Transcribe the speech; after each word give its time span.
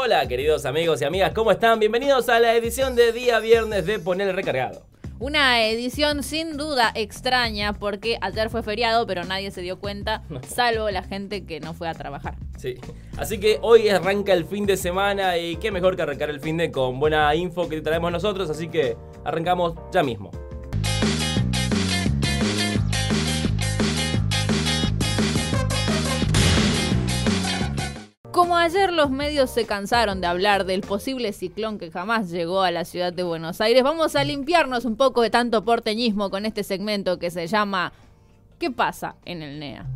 Hola 0.00 0.28
queridos 0.28 0.64
amigos 0.64 1.02
y 1.02 1.04
amigas, 1.06 1.32
¿cómo 1.34 1.50
están? 1.50 1.80
Bienvenidos 1.80 2.28
a 2.28 2.38
la 2.38 2.54
edición 2.54 2.94
de 2.94 3.10
día 3.10 3.40
viernes 3.40 3.84
de 3.84 3.98
Poner 3.98 4.28
el 4.28 4.36
Recargado. 4.36 4.86
Una 5.18 5.66
edición 5.66 6.22
sin 6.22 6.56
duda 6.56 6.92
extraña 6.94 7.72
porque 7.72 8.16
ayer 8.20 8.48
fue 8.48 8.62
feriado, 8.62 9.08
pero 9.08 9.24
nadie 9.24 9.50
se 9.50 9.60
dio 9.60 9.80
cuenta, 9.80 10.22
salvo 10.46 10.88
la 10.90 11.02
gente 11.02 11.44
que 11.44 11.58
no 11.58 11.74
fue 11.74 11.88
a 11.88 11.94
trabajar. 11.94 12.36
Sí, 12.56 12.76
así 13.16 13.40
que 13.40 13.58
hoy 13.60 13.88
arranca 13.88 14.32
el 14.34 14.44
fin 14.44 14.66
de 14.66 14.76
semana 14.76 15.36
y 15.36 15.56
qué 15.56 15.72
mejor 15.72 15.96
que 15.96 16.02
arrancar 16.02 16.30
el 16.30 16.38
fin 16.38 16.58
de 16.58 16.70
con 16.70 17.00
buena 17.00 17.34
info 17.34 17.68
que 17.68 17.80
traemos 17.80 18.12
nosotros, 18.12 18.48
así 18.50 18.68
que 18.68 18.96
arrancamos 19.24 19.74
ya 19.90 20.04
mismo. 20.04 20.30
Ayer 28.58 28.92
los 28.92 29.10
medios 29.10 29.50
se 29.50 29.66
cansaron 29.66 30.20
de 30.20 30.26
hablar 30.26 30.64
del 30.66 30.82
posible 30.82 31.32
ciclón 31.32 31.78
que 31.78 31.90
jamás 31.90 32.30
llegó 32.30 32.62
a 32.62 32.70
la 32.70 32.84
ciudad 32.84 33.12
de 33.12 33.22
Buenos 33.22 33.60
Aires, 33.60 33.82
vamos 33.82 34.16
a 34.16 34.24
limpiarnos 34.24 34.84
un 34.84 34.96
poco 34.96 35.22
de 35.22 35.30
tanto 35.30 35.64
porteñismo 35.64 36.30
con 36.30 36.44
este 36.44 36.64
segmento 36.64 37.18
que 37.18 37.30
se 37.30 37.46
llama 37.46 37.92
¿Qué 38.58 38.70
pasa 38.70 39.16
en 39.24 39.42
el 39.42 39.58
NEA? 39.58 39.86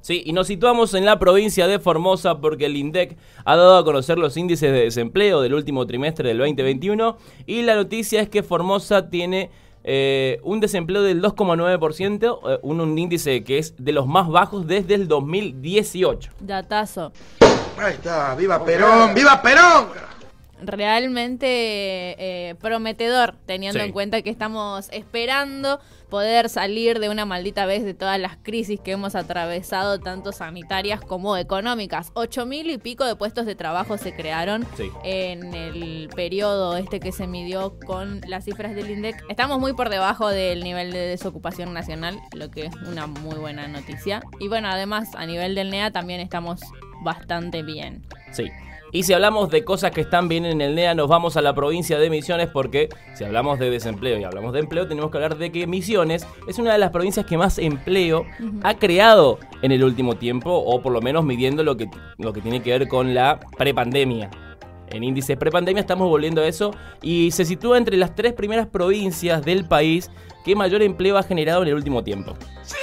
Sí, 0.00 0.22
y 0.24 0.32
nos 0.32 0.46
situamos 0.46 0.94
en 0.94 1.04
la 1.04 1.18
provincia 1.18 1.66
de 1.66 1.80
Formosa 1.80 2.40
porque 2.40 2.66
el 2.66 2.76
INDEC 2.76 3.16
ha 3.44 3.56
dado 3.56 3.76
a 3.76 3.84
conocer 3.84 4.18
los 4.18 4.36
índices 4.36 4.70
de 4.70 4.82
desempleo 4.82 5.40
del 5.40 5.54
último 5.54 5.84
trimestre 5.84 6.28
del 6.28 6.38
2021 6.38 7.18
y 7.46 7.62
la 7.62 7.74
noticia 7.74 8.22
es 8.22 8.28
que 8.28 8.44
Formosa 8.44 9.10
tiene 9.10 9.50
eh, 9.88 10.40
un 10.42 10.58
desempleo 10.58 11.02
del 11.02 11.22
2,9%, 11.22 12.40
eh, 12.44 12.58
un, 12.62 12.98
índice 12.98 13.44
que 13.44 13.58
es 13.58 13.72
de 13.78 13.92
los 13.92 14.08
más 14.08 14.28
bajos 14.28 14.66
desde 14.66 14.94
el 14.94 15.06
2018. 15.06 16.32
Datazo. 16.40 17.12
Ahí 17.78 17.94
está, 17.94 18.34
viva 18.34 18.64
Perón, 18.64 19.14
viva 19.14 19.40
Perón. 19.40 19.86
Realmente 20.62 21.46
eh, 21.48 22.54
prometedor, 22.60 23.36
teniendo 23.46 23.80
en 23.80 23.92
cuenta 23.92 24.22
que 24.22 24.30
estamos 24.30 24.88
esperando 24.90 25.80
poder 26.08 26.48
salir 26.48 27.00
de 27.00 27.08
una 27.08 27.24
maldita 27.24 27.66
vez 27.66 27.84
de 27.84 27.92
todas 27.92 28.18
las 28.18 28.36
crisis 28.36 28.80
que 28.80 28.92
hemos 28.92 29.14
atravesado, 29.14 29.98
tanto 29.98 30.32
sanitarias 30.32 31.00
como 31.00 31.36
económicas. 31.36 32.10
Ocho 32.14 32.46
mil 32.46 32.70
y 32.70 32.78
pico 32.78 33.04
de 33.04 33.16
puestos 33.16 33.44
de 33.44 33.54
trabajo 33.54 33.98
se 33.98 34.14
crearon 34.14 34.66
en 35.04 35.52
el 35.54 36.08
periodo 36.14 36.76
este 36.76 37.00
que 37.00 37.12
se 37.12 37.26
midió 37.26 37.78
con 37.86 38.20
las 38.26 38.44
cifras 38.44 38.74
del 38.74 38.90
INDEC. 38.90 39.24
Estamos 39.28 39.58
muy 39.58 39.74
por 39.74 39.90
debajo 39.90 40.28
del 40.28 40.62
nivel 40.62 40.92
de 40.92 41.00
desocupación 41.00 41.74
nacional, 41.74 42.18
lo 42.32 42.50
que 42.50 42.66
es 42.66 42.74
una 42.88 43.06
muy 43.06 43.36
buena 43.36 43.66
noticia. 43.68 44.22
Y 44.40 44.48
bueno, 44.48 44.68
además 44.68 45.14
a 45.16 45.26
nivel 45.26 45.54
del 45.54 45.70
NEA 45.70 45.90
también 45.90 46.20
estamos 46.20 46.60
bastante 47.02 47.62
bien. 47.62 48.06
Sí, 48.32 48.50
y 48.92 49.02
si 49.02 49.12
hablamos 49.12 49.50
de 49.50 49.64
cosas 49.64 49.90
que 49.90 50.00
están 50.00 50.28
bien 50.28 50.44
en 50.44 50.60
el 50.60 50.74
NEA, 50.74 50.94
nos 50.94 51.08
vamos 51.08 51.36
a 51.36 51.42
la 51.42 51.54
provincia 51.54 51.98
de 51.98 52.10
Misiones 52.10 52.48
porque 52.48 52.88
si 53.14 53.24
hablamos 53.24 53.58
de 53.58 53.70
desempleo 53.70 54.18
y 54.18 54.24
hablamos 54.24 54.52
de 54.52 54.60
empleo, 54.60 54.86
tenemos 54.86 55.10
que 55.10 55.18
hablar 55.18 55.36
de 55.36 55.50
que 55.50 55.66
Misiones 55.66 56.26
es 56.46 56.58
una 56.58 56.72
de 56.72 56.78
las 56.78 56.90
provincias 56.90 57.26
que 57.26 57.36
más 57.36 57.58
empleo 57.58 58.24
ha 58.62 58.74
creado 58.74 59.38
en 59.62 59.72
el 59.72 59.82
último 59.84 60.16
tiempo, 60.16 60.52
o 60.52 60.80
por 60.82 60.92
lo 60.92 61.00
menos 61.00 61.24
midiendo 61.24 61.62
lo 61.62 61.76
que, 61.76 61.88
lo 62.18 62.32
que 62.32 62.40
tiene 62.40 62.62
que 62.62 62.70
ver 62.70 62.88
con 62.88 63.14
la 63.14 63.40
prepandemia. 63.56 64.30
En 64.88 65.02
índice 65.02 65.36
prepandemia 65.36 65.80
estamos 65.80 66.08
volviendo 66.08 66.42
a 66.42 66.46
eso 66.46 66.70
y 67.02 67.30
se 67.32 67.44
sitúa 67.44 67.78
entre 67.78 67.96
las 67.96 68.14
tres 68.14 68.32
primeras 68.34 68.68
provincias 68.68 69.44
del 69.44 69.64
país 69.64 70.10
que 70.44 70.54
mayor 70.54 70.82
empleo 70.82 71.18
ha 71.18 71.24
generado 71.24 71.62
en 71.62 71.68
el 71.68 71.74
último 71.74 72.04
tiempo. 72.04 72.34
Sí, 72.62 72.75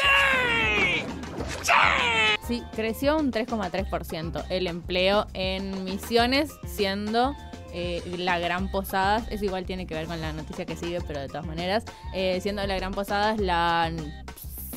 creció 2.76 3.18
un 3.18 3.32
3,3% 3.32 4.46
el 4.50 4.68
empleo 4.68 5.28
en 5.34 5.84
Misiones, 5.84 6.52
siendo 6.66 7.36
eh, 7.74 8.02
la 8.18 8.40
Gran 8.40 8.70
Posadas, 8.70 9.26
eso 9.32 9.46
igual 9.46 9.66
tiene 9.66 9.88
que 9.88 9.96
ver 9.96 10.06
con 10.06 10.22
la 10.22 10.32
noticia 10.32 10.66
que 10.66 10.76
sigue, 10.76 11.00
pero 11.08 11.20
de 11.20 11.28
todas 11.28 11.46
maneras, 11.46 11.86
eh, 12.14 12.40
siendo 12.42 12.66
la 12.68 12.76
Gran 12.76 12.94
Posadas 12.94 13.40
la 13.40 13.92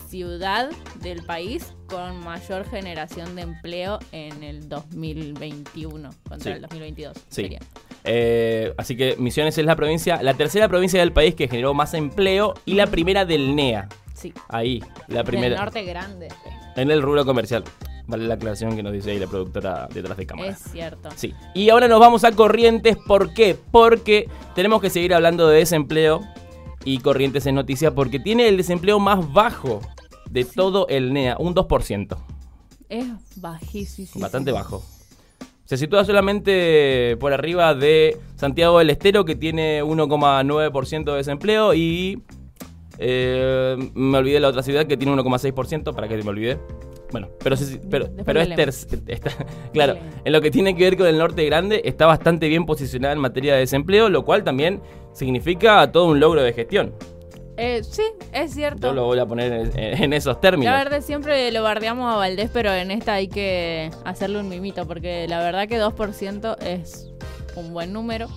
ciudad 0.08 0.70
del 1.02 1.22
país 1.24 1.74
con 1.88 2.20
mayor 2.20 2.68
generación 2.68 3.36
de 3.36 3.42
empleo 3.42 3.98
en 4.12 4.42
el 4.42 4.68
2021 4.68 6.10
contra 6.28 6.54
el 6.54 6.62
2022. 6.62 7.16
Sí. 7.28 7.56
Eh, 8.04 8.72
así 8.78 8.96
que 8.96 9.16
Misiones 9.18 9.58
es 9.58 9.66
la 9.66 9.76
provincia, 9.76 10.22
la 10.22 10.34
tercera 10.34 10.68
provincia 10.68 11.00
del 11.00 11.12
país 11.12 11.34
que 11.34 11.48
generó 11.48 11.74
más 11.74 11.92
empleo 11.92 12.54
y 12.64 12.74
la 12.74 12.86
primera 12.86 13.24
del 13.24 13.54
NEA. 13.54 13.88
Sí. 14.16 14.32
Ahí, 14.48 14.82
la 15.08 15.22
primera. 15.24 15.54
el 15.54 15.60
norte 15.60 15.84
grande. 15.84 16.28
En 16.74 16.90
el 16.90 17.02
rubro 17.02 17.24
comercial. 17.24 17.64
Vale 18.06 18.26
la 18.26 18.34
aclaración 18.34 18.74
que 18.74 18.82
nos 18.82 18.92
dice 18.92 19.10
ahí 19.10 19.18
la 19.18 19.26
productora 19.26 19.88
detrás 19.92 20.16
de 20.16 20.26
cámara. 20.26 20.50
Es 20.52 20.58
cierto. 20.58 21.10
Sí. 21.16 21.34
Y 21.54 21.70
ahora 21.70 21.88
nos 21.88 22.00
vamos 22.00 22.24
a 22.24 22.32
Corrientes. 22.32 22.96
¿Por 23.06 23.34
qué? 23.34 23.56
Porque 23.70 24.28
tenemos 24.54 24.80
que 24.80 24.90
seguir 24.90 25.12
hablando 25.12 25.48
de 25.48 25.58
desempleo. 25.58 26.22
Y 26.84 26.98
Corrientes 26.98 27.44
en 27.46 27.56
noticia 27.56 27.94
porque 27.94 28.20
tiene 28.20 28.48
el 28.48 28.56
desempleo 28.56 29.00
más 29.00 29.32
bajo 29.32 29.80
de 30.30 30.44
todo 30.44 30.86
el 30.88 31.12
NEA, 31.12 31.36
un 31.38 31.54
2%. 31.54 32.16
Es 32.88 33.06
bajísimo. 33.36 34.22
Bastante 34.22 34.52
bajo. 34.52 34.84
Se 35.64 35.76
sitúa 35.76 36.04
solamente 36.04 37.16
por 37.18 37.32
arriba 37.32 37.74
de 37.74 38.16
Santiago 38.36 38.78
del 38.78 38.90
Estero, 38.90 39.24
que 39.24 39.34
tiene 39.34 39.82
1,9% 39.82 41.04
de 41.10 41.16
desempleo, 41.16 41.74
y 41.74 42.22
eh, 42.98 43.76
me 43.94 44.18
olvidé 44.18 44.40
la 44.40 44.48
otra 44.48 44.62
ciudad 44.62 44.86
que 44.86 44.96
tiene 44.96 45.14
1,6%, 45.14 45.94
para 45.94 46.08
que 46.08 46.16
me 46.16 46.30
olvide. 46.30 46.58
Bueno, 47.12 47.28
pero, 47.42 47.56
pero, 47.88 48.08
pero 48.24 48.40
es 48.40 48.88
está, 49.06 49.30
claro, 49.72 49.96
en 50.24 50.32
lo 50.32 50.40
que 50.40 50.50
tiene 50.50 50.74
que 50.74 50.84
ver 50.84 50.96
con 50.96 51.06
el 51.06 51.18
norte 51.18 51.44
grande, 51.44 51.82
está 51.84 52.06
bastante 52.06 52.48
bien 52.48 52.66
posicionada 52.66 53.14
en 53.14 53.20
materia 53.20 53.54
de 53.54 53.60
desempleo, 53.60 54.08
lo 54.08 54.24
cual 54.24 54.42
también 54.42 54.82
significa 55.12 55.90
todo 55.92 56.06
un 56.06 56.18
logro 56.18 56.42
de 56.42 56.52
gestión. 56.52 56.94
Eh, 57.56 57.82
sí, 57.88 58.02
es 58.32 58.52
cierto. 58.52 58.88
Yo 58.88 58.92
lo 58.92 59.04
voy 59.04 59.18
a 59.18 59.24
poner 59.24 59.70
en, 59.76 60.12
esos 60.12 60.40
términos. 60.40 60.72
La 60.72 60.84
verdad, 60.84 61.00
siempre 61.00 61.50
lo 61.52 61.62
bardeamos 61.62 62.12
a 62.12 62.16
Valdés, 62.16 62.50
pero 62.52 62.72
en 62.72 62.90
esta 62.90 63.14
hay 63.14 63.28
que 63.28 63.90
hacerle 64.04 64.40
un 64.40 64.48
mimito, 64.48 64.86
porque 64.86 65.26
la 65.26 65.40
verdad 65.40 65.66
que 65.66 65.80
2% 65.80 66.62
es 66.62 67.10
un 67.54 67.72
buen 67.72 67.92
número. 67.92 68.28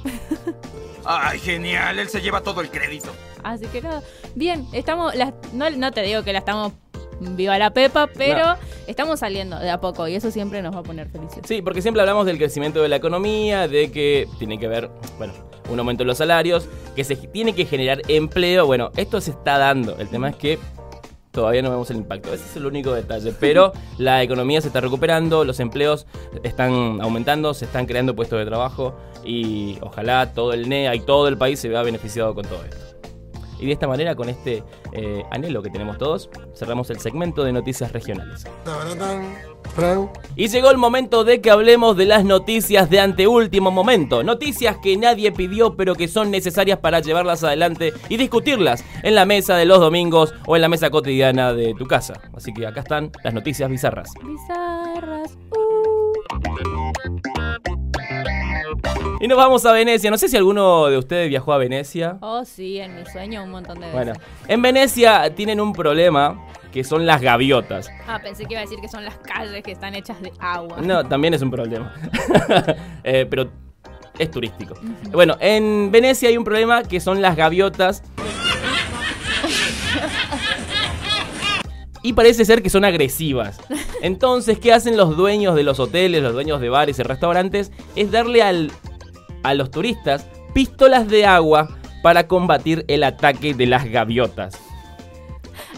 ¡Ay, 1.06 1.40
genial! 1.40 2.00
Él 2.00 2.08
se 2.08 2.22
lleva 2.22 2.42
todo 2.42 2.62
el 2.62 2.70
crédito. 2.70 3.10
Así 3.44 3.66
que 3.68 3.82
nada, 3.82 4.02
bien, 4.36 4.68
estamos, 4.74 5.14
no, 5.54 5.70
no 5.70 5.92
te 5.92 6.02
digo 6.02 6.24
que 6.24 6.34
la 6.34 6.40
estamos 6.40 6.74
viva 7.20 7.58
la 7.58 7.72
pepa, 7.72 8.08
pero 8.08 8.56
estamos 8.88 9.20
saliendo 9.20 9.60
de 9.60 9.70
a 9.70 9.80
poco 9.80 10.08
y 10.08 10.16
eso 10.16 10.32
siempre 10.32 10.62
nos 10.62 10.76
va 10.76 10.80
a 10.80 10.84
poner 10.84 11.10
felices. 11.10 11.42
Sí, 11.46 11.62
porque 11.62 11.82
siempre 11.82 12.02
hablamos 12.02 12.26
del 12.26 12.38
crecimiento 12.38 12.82
de 12.82 12.90
la 12.90 12.96
economía, 12.96 13.68
de 13.68 13.92
que 13.92 14.28
tiene 14.38 14.58
que 14.58 14.68
ver, 14.68 14.90
bueno, 15.18 15.34
un 15.70 15.80
aumento 15.80 16.04
de 16.04 16.08
los 16.08 16.18
salarios, 16.18 16.68
que 16.96 17.04
se 17.04 17.16
tiene 17.16 17.54
que 17.54 17.66
generar 17.66 18.02
empleo. 18.08 18.66
Bueno, 18.66 18.92
esto 18.98 19.22
se 19.22 19.32
está 19.32 19.58
dando. 19.58 19.98
El 20.00 20.08
tema 20.08 20.30
es 20.30 20.36
que 20.36 20.60
todavía 21.32 21.62
no 21.62 21.70
vemos 21.70 21.90
el 21.92 21.98
impacto. 21.98 22.34
Ese 22.34 22.46
es 22.46 22.56
el 22.56 22.66
único 22.66 22.94
detalle. 22.94 23.34
Pero 23.40 23.74
la 23.98 24.24
economía 24.24 24.62
se 24.62 24.68
está 24.68 24.82
recuperando, 24.82 25.44
los 25.44 25.60
empleos 25.60 26.08
están 26.44 27.02
aumentando, 27.02 27.54
se 27.54 27.66
están 27.66 27.86
creando 27.86 28.16
puestos 28.16 28.40
de 28.40 28.46
trabajo 28.46 28.96
y 29.24 29.78
ojalá 29.82 30.34
todo 30.34 30.54
el 30.54 30.70
NEA 30.70 30.96
y 30.96 31.02
todo 31.02 31.28
el 31.28 31.38
país 31.38 31.60
se 31.60 31.70
vea 31.70 31.84
beneficiado 31.84 32.34
con 32.34 32.46
todo 32.46 32.64
esto. 32.64 32.89
Y 33.60 33.66
de 33.66 33.74
esta 33.74 33.88
manera, 33.88 34.16
con 34.16 34.30
este 34.30 34.64
eh, 34.94 35.24
anhelo 35.32 35.62
que 35.62 35.70
tenemos 35.70 35.98
todos, 35.98 36.30
cerramos 36.56 36.90
el 36.90 37.00
segmento 37.00 37.44
de 37.44 37.52
noticias 37.52 37.92
regionales. 37.92 38.46
Y 40.36 40.48
llegó 40.48 40.72
el 40.72 40.78
momento 40.78 41.24
de 41.24 41.42
que 41.42 41.52
hablemos 41.52 41.98
de 41.98 42.06
las 42.06 42.24
noticias 42.24 42.90
de 42.90 43.00
anteúltimo 43.00 43.72
momento. 43.72 44.24
Noticias 44.24 44.78
que 44.78 44.96
nadie 44.98 45.32
pidió 45.32 45.76
pero 45.76 45.96
que 45.96 46.08
son 46.08 46.32
necesarias 46.32 46.80
para 46.80 47.00
llevarlas 47.00 47.44
adelante 47.44 47.94
y 48.08 48.18
discutirlas 48.18 48.84
en 49.04 49.16
la 49.16 49.26
mesa 49.26 49.56
de 49.56 49.66
los 49.66 49.80
domingos 49.80 50.34
o 50.46 50.56
en 50.56 50.62
la 50.62 50.70
mesa 50.70 50.90
cotidiana 50.90 51.54
de 51.54 51.74
tu 51.74 51.86
casa. 51.86 52.14
Así 52.34 52.54
que 52.54 52.66
acá 52.66 52.82
están 52.82 53.12
las 53.24 53.34
noticias 53.34 53.70
bizarras. 53.70 54.12
Bizarras. 54.24 55.38
Uh. 55.52 57.69
Y 59.20 59.28
nos 59.28 59.38
vamos 59.38 59.66
a 59.66 59.72
Venecia. 59.74 60.10
No 60.10 60.18
sé 60.18 60.30
si 60.30 60.38
alguno 60.38 60.88
de 60.88 60.98
ustedes 60.98 61.30
viajó 61.30 61.54
a 61.54 61.58
Venecia. 61.58 62.18
Oh, 62.22 62.46
sí, 62.46 62.80
en 62.80 62.96
mi 62.96 63.06
sueño 63.06 63.44
un 63.44 63.52
montón 63.52 63.76
de 63.80 63.88
veces. 63.88 63.94
Bueno, 63.94 64.14
en 64.48 64.62
Venecia 64.62 65.34
tienen 65.36 65.60
un 65.60 65.74
problema 65.74 66.46
que 66.72 66.84
son 66.84 67.06
las 67.06 67.22
gaviotas. 67.22 67.90
Ah, 68.08 68.20
pensé 68.22 68.46
que 68.46 68.54
iba 68.54 68.62
a 68.62 68.64
decir 68.64 68.80
que 68.80 68.88
son 68.88 69.04
las 69.04 69.18
calles 69.18 69.64
que 69.64 69.72
están 69.72 69.96
hechas 69.96 70.22
de 70.22 70.32
agua. 70.40 70.78
No, 70.82 71.04
también 71.06 71.34
es 71.34 71.42
un 71.42 71.52
problema. 71.52 71.94
Eh, 73.04 73.26
pero 73.30 73.50
es 74.18 74.30
turístico. 74.30 74.76
Bueno, 75.12 75.38
en 75.40 75.90
Venecia 75.92 76.30
hay 76.30 76.38
un 76.38 76.44
problema 76.44 76.84
que 76.84 77.00
son 77.00 77.22
las 77.22 77.36
gaviotas. 77.36 78.04
Y 82.02 82.14
parece 82.14 82.46
ser 82.46 82.64
que 82.64 82.70
son 82.70 82.86
agresivas. 82.86 83.60
Entonces, 84.02 84.60
¿qué 84.60 84.72
hacen 84.74 84.98
los 84.98 85.18
dueños 85.18 85.56
de 85.56 85.64
los 85.64 85.80
hoteles, 85.80 86.24
los 86.24 86.34
dueños 86.34 86.62
de 86.62 86.70
bares 86.70 87.00
y 87.00 87.04
restaurantes? 87.04 87.72
Es 87.96 88.12
darle 88.12 88.42
al 88.42 88.72
a 89.44 89.54
los 89.54 89.72
turistas 89.72 90.28
pistolas 90.54 91.08
de 91.08 91.26
agua 91.26 91.78
para 92.04 92.28
combatir 92.28 92.86
el 92.88 93.04
ataque 93.04 93.54
de 93.54 93.66
las 93.66 93.86
gaviotas. 93.86 94.58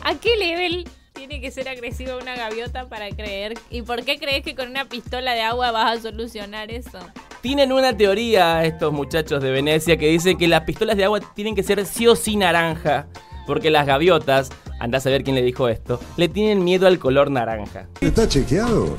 ¿A 0.03 0.15
qué 0.15 0.35
nivel 0.37 0.87
tiene 1.13 1.31
tiene 1.31 1.39
que 1.39 1.51
ser 1.51 1.69
agresiva 1.69 2.17
una 2.17 2.35
gaviota 2.35 2.89
para 2.89 3.09
creer? 3.09 3.53
¿Y 3.69 3.83
por 3.83 4.03
qué 4.03 4.17
crees 4.17 4.43
que 4.43 4.53
con 4.53 4.69
una 4.69 4.89
pistola 4.89 5.33
de 5.33 5.41
agua 5.41 5.71
vas 5.71 5.97
a 5.97 6.01
solucionar 6.01 6.69
eso? 6.71 6.99
Tienen 7.41 7.71
una 7.71 7.95
teoría 7.95 8.65
estos 8.65 8.91
muchachos 8.91 9.41
de 9.41 9.49
Venecia 9.49 9.95
que 9.97 10.09
dicen 10.09 10.37
que 10.37 10.47
las 10.49 10.63
pistolas 10.63 10.97
de 10.97 11.05
agua 11.05 11.21
tienen 11.33 11.55
que 11.55 11.63
ser 11.63 11.85
sí 11.85 12.05
o 12.05 12.17
sí 12.17 12.35
naranja. 12.35 13.07
Porque 13.45 13.71
las 13.71 13.85
gaviotas, 13.85 14.49
andás 14.79 15.05
a 15.05 15.09
ver 15.09 15.23
quién 15.23 15.35
le 15.35 15.41
dijo 15.41 15.67
esto, 15.67 15.99
le 16.17 16.29
tienen 16.29 16.63
miedo 16.63 16.87
al 16.87 16.99
color 16.99 17.31
naranja. 17.31 17.87
¿Está 17.99 18.27
chequeado? 18.27 18.95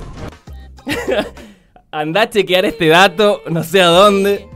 Andá 1.91 2.23
a 2.23 2.31
chequear 2.31 2.65
este 2.65 2.89
dato, 2.89 3.43
no 3.51 3.63
sé 3.63 3.83
a 3.83 3.89
dónde. 3.89 4.49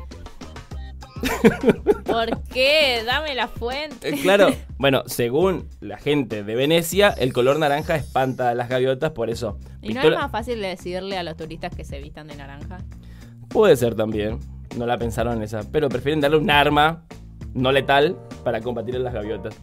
¿Por 2.04 2.42
qué? 2.44 3.02
Dame 3.04 3.34
la 3.34 3.48
fuente. 3.48 4.08
Eh, 4.08 4.18
claro, 4.20 4.48
bueno, 4.78 5.02
según 5.06 5.68
la 5.80 5.98
gente 5.98 6.42
de 6.42 6.54
Venecia, 6.54 7.10
el 7.10 7.32
color 7.32 7.58
naranja 7.58 7.96
espanta 7.96 8.50
a 8.50 8.54
las 8.54 8.68
gaviotas, 8.68 9.12
por 9.12 9.30
eso. 9.30 9.58
¿Y 9.82 9.92
no 9.92 10.02
es 10.02 10.14
más 10.14 10.30
fácil 10.30 10.60
decirle 10.60 11.18
a 11.18 11.22
los 11.22 11.36
turistas 11.36 11.74
que 11.74 11.84
se 11.84 12.00
vistan 12.00 12.26
de 12.26 12.36
naranja? 12.36 12.78
Puede 13.48 13.76
ser 13.76 13.94
también. 13.94 14.38
No 14.76 14.86
la 14.86 14.98
pensaron 14.98 15.36
en 15.36 15.42
esa. 15.42 15.60
Pero 15.70 15.88
prefieren 15.88 16.20
darle 16.20 16.36
un 16.36 16.50
arma 16.50 17.04
no 17.54 17.72
letal 17.72 18.16
para 18.44 18.60
combatir 18.60 18.96
a 18.96 18.98
las 18.98 19.14
gaviotas. 19.14 19.54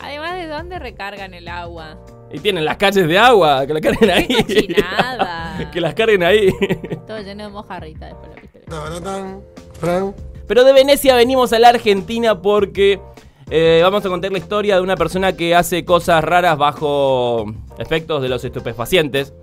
Además, 0.00 0.34
¿de 0.34 0.46
dónde 0.46 0.78
recargan 0.78 1.34
el 1.34 1.48
agua? 1.48 1.98
Y 2.32 2.40
tienen 2.40 2.64
las 2.64 2.76
calles 2.76 3.06
de 3.06 3.18
agua, 3.18 3.66
que 3.66 3.74
la 3.74 3.80
carguen 3.80 4.10
ahí. 4.10 4.26
que 5.72 5.80
las 5.80 5.94
carguen 5.94 6.22
ahí. 6.22 6.50
Todo 7.06 7.20
lleno 7.20 7.44
de 7.44 7.50
mojarrita 7.50 8.06
después 8.06 8.42
la 8.72 10.12
Pero 10.46 10.64
de 10.64 10.72
Venecia 10.72 11.14
venimos 11.14 11.52
a 11.52 11.58
la 11.58 11.68
Argentina 11.68 12.40
porque 12.40 13.00
eh, 13.50 13.80
vamos 13.82 14.04
a 14.04 14.08
contar 14.08 14.32
la 14.32 14.38
historia 14.38 14.76
de 14.76 14.80
una 14.80 14.96
persona 14.96 15.36
que 15.36 15.54
hace 15.54 15.84
cosas 15.84 16.24
raras 16.24 16.56
bajo 16.56 17.44
efectos 17.78 18.22
de 18.22 18.28
los 18.28 18.44
estupefacientes. 18.44 19.34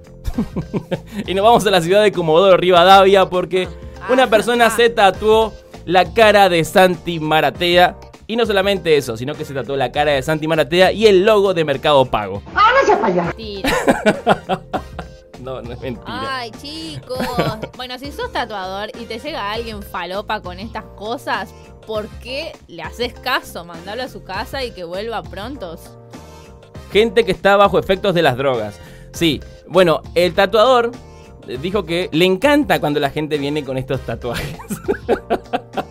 y 1.27 1.33
nos 1.33 1.43
vamos 1.43 1.65
a 1.65 1.71
la 1.71 1.81
ciudad 1.81 2.01
de 2.01 2.11
Comodoro 2.11 2.57
Rivadavia 2.57 3.29
porque 3.29 3.67
una 4.09 4.23
ah. 4.23 4.29
persona 4.29 4.69
se 4.69 4.89
tatuó 4.89 5.53
la 5.85 6.13
cara 6.13 6.49
de 6.49 6.63
Santi 6.63 7.19
Maratea 7.19 7.97
y 8.29 8.35
no 8.35 8.45
solamente 8.45 8.95
eso, 8.95 9.17
sino 9.17 9.33
que 9.33 9.43
se 9.43 9.53
trató 9.53 9.75
la 9.75 9.91
cara 9.91 10.11
de 10.11 10.21
Santi 10.21 10.47
Maratea 10.47 10.91
y 10.91 11.07
el 11.07 11.25
logo 11.25 11.55
de 11.55 11.65
Mercado 11.65 12.05
Pago. 12.05 12.43
¡Ah, 12.53 12.71
no 12.79 12.87
se 12.87 12.95
falla! 12.95 13.33
No, 15.39 15.61
no 15.61 15.71
es 15.71 15.79
mentira. 15.79 16.37
Ay, 16.37 16.51
chicos. 16.51 17.17
bueno, 17.77 17.97
si 17.97 18.11
sos 18.11 18.29
tatuador 18.33 18.89
y 18.99 19.05
te 19.05 19.19
llega 19.19 19.53
alguien 19.53 19.81
falopa 19.81 20.41
con 20.41 20.59
estas 20.59 20.83
cosas, 20.97 21.55
¿por 21.87 22.09
qué 22.21 22.51
le 22.67 22.83
haces 22.83 23.13
caso? 23.13 23.63
Mandalo 23.63 24.03
a 24.03 24.09
su 24.09 24.21
casa 24.21 24.65
y 24.65 24.71
que 24.71 24.83
vuelva 24.83 25.23
pronto. 25.23 25.77
Gente 26.91 27.23
que 27.23 27.31
está 27.31 27.55
bajo 27.55 27.79
efectos 27.79 28.13
de 28.13 28.21
las 28.21 28.35
drogas. 28.35 28.81
Sí, 29.13 29.39
bueno, 29.65 30.01
el 30.13 30.33
tatuador 30.33 30.91
dijo 31.61 31.85
que 31.85 32.09
le 32.11 32.25
encanta 32.25 32.81
cuando 32.81 32.99
la 32.99 33.09
gente 33.09 33.37
viene 33.37 33.63
con 33.63 33.77
estos 33.77 34.01
tatuajes. 34.01 34.59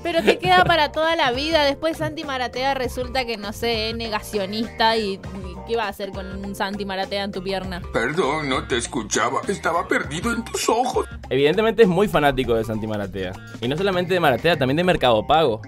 Queda 0.49 0.65
para 0.65 0.93
toda 0.93 1.15
la 1.15 1.31
vida. 1.31 1.63
Después 1.63 1.99
Santi 1.99 2.25
Maratea 2.25 2.73
resulta 2.73 3.27
que, 3.27 3.37
no 3.37 3.53
sé, 3.53 3.91
es 3.91 3.97
negacionista 3.97 4.97
y, 4.97 5.21
¿qué 5.67 5.77
va 5.77 5.85
a 5.85 5.89
hacer 5.89 6.09
con 6.09 6.43
un 6.43 6.55
Santi 6.55 6.87
Maratea 6.87 7.25
en 7.25 7.33
tu 7.33 7.43
pierna? 7.43 7.83
Perdón, 7.93 8.49
no 8.49 8.67
te 8.67 8.79
escuchaba. 8.79 9.43
Estaba 9.47 9.87
perdido 9.87 10.33
en 10.33 10.43
tus 10.47 10.67
ojos. 10.71 11.07
Evidentemente 11.29 11.83
es 11.83 11.89
muy 11.89 12.09
fanático 12.09 12.55
de 12.55 12.65
Santi 12.65 12.87
Maratea. 12.87 13.33
Y 13.61 13.69
no 13.69 13.77
solamente 13.77 14.15
de 14.15 14.21
Maratea, 14.21 14.57
también 14.57 14.79
de 14.79 14.85
Mercado 14.85 15.27
Pago. 15.27 15.61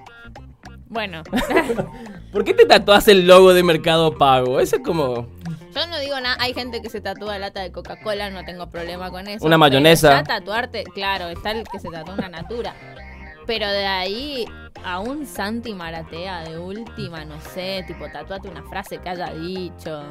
Bueno. 0.88 1.24
¿Por 2.32 2.44
qué 2.44 2.54
te 2.54 2.64
tatuas 2.64 3.06
el 3.08 3.26
logo 3.26 3.52
de 3.52 3.62
Mercado 3.62 4.16
Pago? 4.16 4.60
Eso 4.60 4.76
es 4.76 4.82
como... 4.82 5.28
Yo 5.74 5.86
no 5.88 5.98
digo 5.98 6.18
nada, 6.20 6.36
hay 6.40 6.54
gente 6.54 6.80
que 6.80 6.88
se 6.88 7.02
tatúa 7.02 7.38
lata 7.38 7.60
de 7.60 7.70
Coca-Cola, 7.70 8.30
no 8.30 8.46
tengo 8.46 8.70
problema 8.70 9.10
con 9.10 9.28
eso. 9.28 9.44
Una 9.44 9.58
mayonesa. 9.58 10.20
Está 10.20 10.40
tatuarte, 10.40 10.84
claro, 10.84 11.28
está 11.28 11.50
el 11.50 11.64
que 11.68 11.78
se 11.78 11.90
tatúa 11.90 12.14
una 12.14 12.30
natura. 12.30 12.74
Pero 13.50 13.68
de 13.68 13.84
ahí 13.84 14.44
a 14.84 15.00
un 15.00 15.26
Santi 15.26 15.74
Maratea 15.74 16.44
de 16.44 16.56
última, 16.56 17.24
no 17.24 17.34
sé, 17.52 17.82
tipo 17.84 18.04
tatuate 18.08 18.48
una 18.48 18.62
frase 18.62 18.98
que 18.98 19.08
haya 19.08 19.34
dicho. 19.34 20.04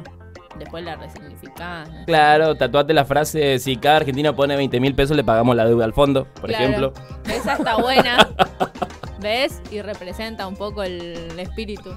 Después 0.58 0.84
la 0.84 0.96
resignificás. 0.96 1.88
Claro, 2.04 2.54
tatuate 2.54 2.92
la 2.92 3.06
frase, 3.06 3.58
si 3.58 3.78
cada 3.78 3.96
argentino 3.96 4.36
pone 4.36 4.56
20 4.56 4.78
mil 4.78 4.94
pesos 4.94 5.16
le 5.16 5.24
pagamos 5.24 5.56
la 5.56 5.64
deuda 5.64 5.86
al 5.86 5.94
fondo, 5.94 6.26
por 6.38 6.50
ejemplo. 6.50 6.92
Esa 7.32 7.54
está 7.54 7.78
buena. 7.78 8.28
¿Ves? 9.20 9.62
Y 9.70 9.80
representa 9.80 10.46
un 10.46 10.56
poco 10.56 10.82
el 10.82 11.32
espíritu. 11.38 11.94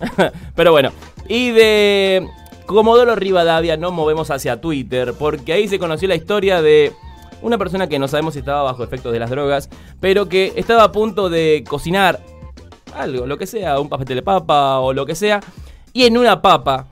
Pero 0.54 0.72
bueno, 0.72 0.90
y 1.28 1.50
de 1.50 2.26
Comodoro 2.64 3.14
Rivadavia 3.14 3.76
nos 3.76 3.92
movemos 3.92 4.30
hacia 4.30 4.62
Twitter, 4.62 5.12
porque 5.18 5.52
ahí 5.52 5.68
se 5.68 5.78
conoció 5.78 6.08
la 6.08 6.14
historia 6.14 6.62
de 6.62 6.94
una 7.42 7.58
persona 7.58 7.88
que 7.88 7.98
no 7.98 8.08
sabemos 8.08 8.34
si 8.34 8.40
estaba 8.40 8.62
bajo 8.62 8.82
efectos 8.84 9.12
de 9.12 9.18
las 9.18 9.30
drogas, 9.30 9.68
pero 10.00 10.28
que 10.28 10.52
estaba 10.56 10.84
a 10.84 10.92
punto 10.92 11.28
de 11.28 11.64
cocinar 11.68 12.20
algo, 12.94 13.26
lo 13.26 13.38
que 13.38 13.46
sea, 13.46 13.80
un 13.80 13.88
pastel 13.88 14.16
de 14.16 14.22
papa 14.22 14.78
o 14.78 14.92
lo 14.92 15.06
que 15.06 15.14
sea, 15.14 15.40
y 15.92 16.04
en 16.04 16.16
una 16.16 16.40
papa 16.40 16.86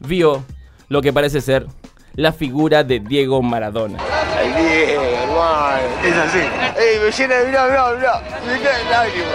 vio 0.00 0.44
lo 0.88 1.02
que 1.02 1.12
parece 1.12 1.40
ser 1.40 1.66
la 2.14 2.32
figura 2.32 2.84
de 2.84 3.00
Diego 3.00 3.42
Maradona. 3.42 3.98
Es 6.04 6.14
así. 6.14 6.38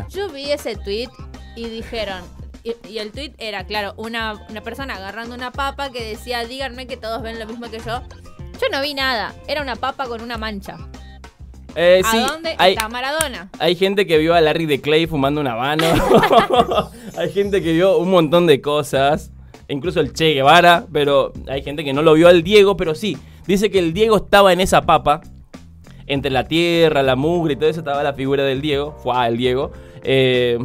Yo 0.09 0.29
vi 0.29 0.51
ese 0.51 0.75
tweet 0.75 1.09
y 1.55 1.67
dijeron, 1.69 2.21
y, 2.63 2.97
el 2.97 3.11
tweet 3.11 3.33
era, 3.37 3.65
claro, 3.65 3.93
una, 3.97 4.45
una 4.49 4.61
persona 4.61 4.95
agarrando 4.95 5.35
una 5.35 5.51
papa 5.51 5.89
que 5.91 6.03
decía, 6.03 6.45
díganme 6.45 6.87
que 6.87 6.97
todos 6.97 7.21
ven 7.21 7.39
lo 7.39 7.45
mismo 7.45 7.69
que 7.69 7.79
yo. 7.79 8.01
Yo 8.61 8.67
no 8.71 8.81
vi 8.81 8.93
nada, 8.93 9.33
era 9.47 9.61
una 9.61 9.75
papa 9.75 10.07
con 10.07 10.21
una 10.21 10.37
mancha. 10.37 10.77
Eh, 11.75 12.01
¿A 12.03 12.27
dónde 12.27 12.55
está 12.59 12.89
Maradona? 12.89 13.49
Hay 13.59 13.75
gente 13.75 14.05
que 14.05 14.17
vio 14.17 14.33
a 14.33 14.41
Larry 14.41 14.65
de 14.65 14.81
Clay 14.81 15.07
fumando 15.07 15.39
una 15.39 15.55
mano. 15.55 15.85
hay 17.17 17.31
gente 17.31 17.61
que 17.61 17.73
vio 17.73 17.97
un 17.97 18.09
montón 18.09 18.47
de 18.47 18.59
cosas. 18.59 19.31
Incluso 19.67 19.99
el 19.99 20.13
Che 20.13 20.33
Guevara. 20.33 20.87
Pero 20.91 21.31
hay 21.47 21.61
gente 21.61 21.83
que 21.83 21.93
no 21.93 22.01
lo 22.01 22.15
vio 22.15 22.27
al 22.27 22.43
Diego. 22.43 22.75
Pero 22.75 22.95
sí, 22.95 23.17
dice 23.45 23.69
que 23.69 23.79
el 23.79 23.93
Diego 23.93 24.17
estaba 24.17 24.51
en 24.51 24.61
esa 24.61 24.81
papa. 24.81 25.21
Entre 26.07 26.31
la 26.31 26.47
tierra, 26.47 27.03
la 27.03 27.15
mugre 27.15 27.53
y 27.53 27.55
todo 27.55 27.69
eso 27.69 27.79
estaba 27.79 28.03
la 28.03 28.13
figura 28.13 28.43
del 28.43 28.61
Diego. 28.61 28.97
Fue 29.03 29.13
el 29.27 29.37
Diego. 29.37 29.71
Eh, 30.03 30.57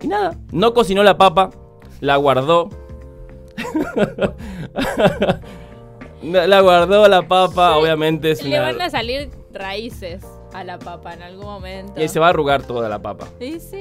y 0.00 0.08
nada, 0.08 0.38
no 0.50 0.72
cocinó 0.72 1.02
la 1.02 1.18
papa, 1.18 1.50
la 2.00 2.16
guardó. 2.16 2.70
la 6.26 6.60
guardó 6.60 7.08
la 7.08 7.26
papa, 7.26 7.76
obviamente. 7.76 8.32
Es 8.32 8.44
Le 8.44 8.58
van 8.58 8.80
a 8.80 8.90
salir 8.90 9.30
raíces 9.52 10.22
a 10.52 10.64
la 10.64 10.78
papa 10.78 11.14
en 11.14 11.22
algún 11.22 11.46
momento. 11.46 12.00
Y 12.00 12.08
se 12.08 12.18
va 12.18 12.26
a 12.26 12.30
arrugar 12.30 12.62
toda 12.62 12.88
la 12.88 13.00
papa. 13.00 13.28
Sí, 13.38 13.58
sí. 13.60 13.80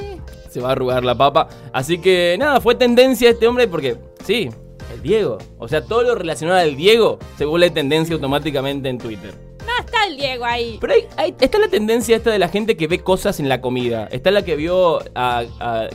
Se 0.49 0.61
va 0.61 0.69
a 0.69 0.71
arrugar 0.73 1.03
la 1.03 1.15
papa. 1.15 1.47
Así 1.73 1.97
que 1.99 2.35
nada, 2.37 2.59
fue 2.61 2.75
tendencia 2.75 3.29
este 3.29 3.47
hombre 3.47 3.67
porque, 3.67 3.97
sí, 4.23 4.49
el 4.93 5.01
Diego. 5.01 5.37
O 5.57 5.67
sea, 5.67 5.83
todo 5.83 6.03
lo 6.03 6.15
relacionado 6.15 6.59
al 6.59 6.75
Diego 6.75 7.19
se 7.37 7.45
vuelve 7.45 7.69
tendencia 7.69 8.15
automáticamente 8.15 8.89
en 8.89 8.97
Twitter 8.97 9.44
está 9.79 10.05
el 10.07 10.17
Diego 10.17 10.45
ahí. 10.45 10.77
Pero 10.79 10.93
hay, 11.17 11.35
está 11.39 11.57
la 11.59 11.67
tendencia 11.67 12.15
esta 12.15 12.31
de 12.31 12.39
la 12.39 12.49
gente 12.49 12.77
que 12.77 12.87
ve 12.87 12.99
cosas 12.99 13.39
en 13.39 13.49
la 13.49 13.61
comida. 13.61 14.07
Está 14.11 14.31
la 14.31 14.43
que 14.43 14.55
vio 14.55 14.99
a, 15.15 15.43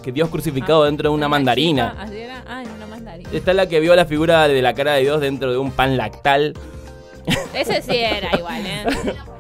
que 0.03 0.13
Dios 0.13 0.29
crucificado 0.29 0.83
ah, 0.83 0.87
dentro 0.87 1.11
de 1.11 1.15
una 1.15 1.29
mandarina. 1.29 1.95
Ah, 1.99 2.63
en 2.63 2.71
una 2.71 2.87
mandarina. 2.87 3.31
Está 3.33 3.55
la 3.55 3.69
que 3.69 3.81
vio 3.81 3.95
la 3.95 4.07
figura 4.07 4.49
de 4.49 4.63
la 4.63 4.75
cara 4.75 4.95
de 4.95 5.03
Dios 5.03 5.21
dentro 5.21 5.53
de 5.53 5.59
un 5.59 5.71
pan 5.71 5.97
lactal. 5.97 6.55
Ese 7.55 7.83
sí 7.83 7.97
era 7.97 8.37
igual, 8.37 8.67
¿eh? 8.67 9.15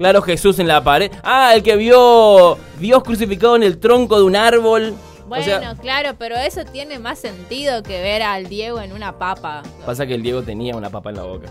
Claro, 0.00 0.22
Jesús 0.22 0.58
en 0.58 0.66
la 0.66 0.82
pared. 0.82 1.12
Ah, 1.22 1.54
el 1.54 1.62
que 1.62 1.76
vio 1.76 2.56
Dios 2.78 3.02
crucificado 3.02 3.54
en 3.54 3.62
el 3.62 3.78
tronco 3.78 4.16
de 4.16 4.24
un 4.24 4.34
árbol. 4.34 4.94
Bueno, 5.26 5.76
claro, 5.78 6.14
pero 6.18 6.36
eso 6.36 6.64
tiene 6.64 6.98
más 6.98 7.18
sentido 7.18 7.82
que 7.82 8.00
ver 8.00 8.22
al 8.22 8.48
Diego 8.48 8.80
en 8.80 8.92
una 8.92 9.18
papa. 9.18 9.62
Pasa 9.84 10.06
que 10.06 10.14
el 10.14 10.22
Diego 10.22 10.42
tenía 10.42 10.74
una 10.74 10.88
papa 10.88 11.10
en 11.10 11.16
la 11.16 11.24
boca. 11.24 11.48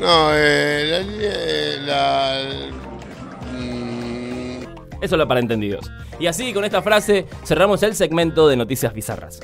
No, 0.00 0.28
eh, 0.32 1.78
la... 1.86 2.70
Mm. 3.52 4.62
Eso 5.00 5.14
es 5.14 5.18
lo 5.18 5.28
para 5.28 5.40
entendidos. 5.40 5.90
Y 6.18 6.26
así, 6.26 6.52
con 6.52 6.64
esta 6.64 6.82
frase, 6.82 7.26
cerramos 7.44 7.82
el 7.82 7.94
segmento 7.94 8.48
de 8.48 8.56
noticias 8.56 8.92
bizarras. 8.92 9.40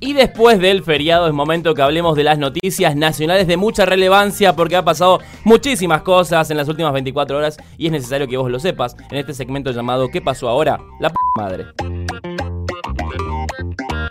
Y 0.00 0.12
después 0.12 0.58
del 0.58 0.82
feriado 0.82 1.26
es 1.26 1.32
momento 1.32 1.74
que 1.74 1.82
hablemos 1.82 2.16
de 2.16 2.24
las 2.24 2.38
noticias 2.38 2.94
nacionales 2.96 3.46
de 3.46 3.56
mucha 3.56 3.86
relevancia 3.86 4.54
porque 4.54 4.76
ha 4.76 4.84
pasado 4.84 5.20
muchísimas 5.44 6.02
cosas 6.02 6.50
en 6.50 6.56
las 6.58 6.68
últimas 6.68 6.92
24 6.92 7.38
horas 7.38 7.56
y 7.78 7.86
es 7.86 7.92
necesario 7.92 8.28
que 8.28 8.36
vos 8.36 8.50
lo 8.50 8.58
sepas 8.58 8.96
en 9.10 9.18
este 9.18 9.32
segmento 9.32 9.70
llamado 9.70 10.08
¿Qué 10.08 10.20
pasó 10.20 10.48
ahora? 10.48 10.78
La 10.98 11.08
p 11.08 11.14
madre. 11.36 11.66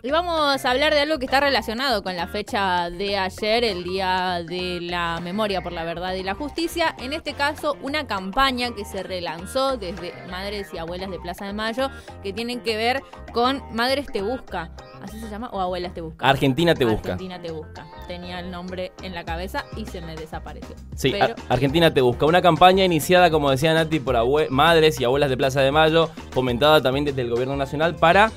Y 0.01 0.12
vamos 0.12 0.63
a 0.65 0.72
hablar 0.72 0.94
de 0.94 1.01
algo 1.01 1.20
que 1.20 1.25
está 1.25 1.41
relacionado 1.41 2.03
con 2.03 2.15
la 2.15 2.27
fecha 2.27 2.89
de 2.89 3.18
ayer, 3.18 3.65
el 3.65 3.84
Día 3.84 4.41
de 4.48 4.79
la 4.79 5.20
Memoria 5.22 5.62
por 5.62 5.74
la 5.74 5.84
Verdad 5.84 6.13
y 6.13 6.24
la 6.24 6.36
Justicia. 6.36 6.96
En 7.00 7.12
este 7.12 7.34
caso, 7.34 7.75
una 7.82 8.08
campaña 8.08 8.74
que 8.74 8.86
se 8.86 9.03
relanzó 9.03 9.75
desde 9.75 10.13
Madres 10.29 10.70
y 10.74 10.77
Abuelas 10.77 11.12
de 11.12 11.20
Plaza 11.20 11.46
de 11.46 11.53
Mayo, 11.53 11.89
que 12.24 12.32
tienen 12.32 12.62
que 12.62 12.77
ver 12.77 13.03
con 13.34 13.62
Madres 13.74 14.08
Te 14.08 14.22
Busca. 14.22 14.72
¿Así 15.01 15.20
se 15.20 15.29
llama? 15.29 15.50
¿O 15.51 15.60
Abuelas 15.60 15.94
Te 15.94 16.00
Busca? 16.00 16.25
Argentina 16.25 16.74
Te 16.74 16.86
Busca. 16.86 17.13
Argentina 17.13 17.41
Te 17.41 17.51
Busca. 17.51 17.86
Tenía 18.08 18.39
el 18.39 18.51
nombre 18.51 18.94
en 19.01 19.13
la 19.13 19.25
cabeza 19.25 19.65
y 19.75 19.86
se 19.86 20.00
me 20.00 20.15
desapareció. 20.15 20.77
Sí, 20.96 21.13
Argentina 21.50 21.94
Te 21.94 22.00
Busca. 22.00 22.25
Una 22.25 22.41
campaña 22.41 22.86
iniciada, 22.86 23.29
como 23.29 23.51
decía 23.51 23.74
Nati, 23.74 24.00
por 24.00 24.15
madres 24.50 25.00
y 25.01 25.03
abuelas 25.03 25.29
de 25.29 25.36
Plaza 25.36 25.60
de 25.60 25.74
Mayo, 25.74 26.10
fomentada 26.32 26.82
también 26.82 27.03
desde 27.03 27.22
el 27.22 27.29
Gobierno 27.29 27.58
Nacional 27.58 27.96
para 27.96 28.32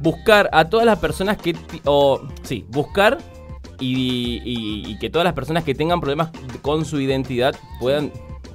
buscar 0.00 0.48
a 0.52 0.66
todas 0.66 0.86
las 0.86 0.98
personas 0.98 1.36
que. 1.36 1.56
O, 1.84 2.20
sí, 2.42 2.64
buscar 2.68 3.18
y, 3.80 4.96
que 4.98 5.10
todas 5.10 5.24
las 5.24 5.34
personas 5.34 5.64
que 5.64 5.74
tengan 5.74 6.00
problemas 6.00 6.30
con 6.62 6.84
su 6.84 7.00
identidad 7.00 7.54
puedan. 7.80 8.12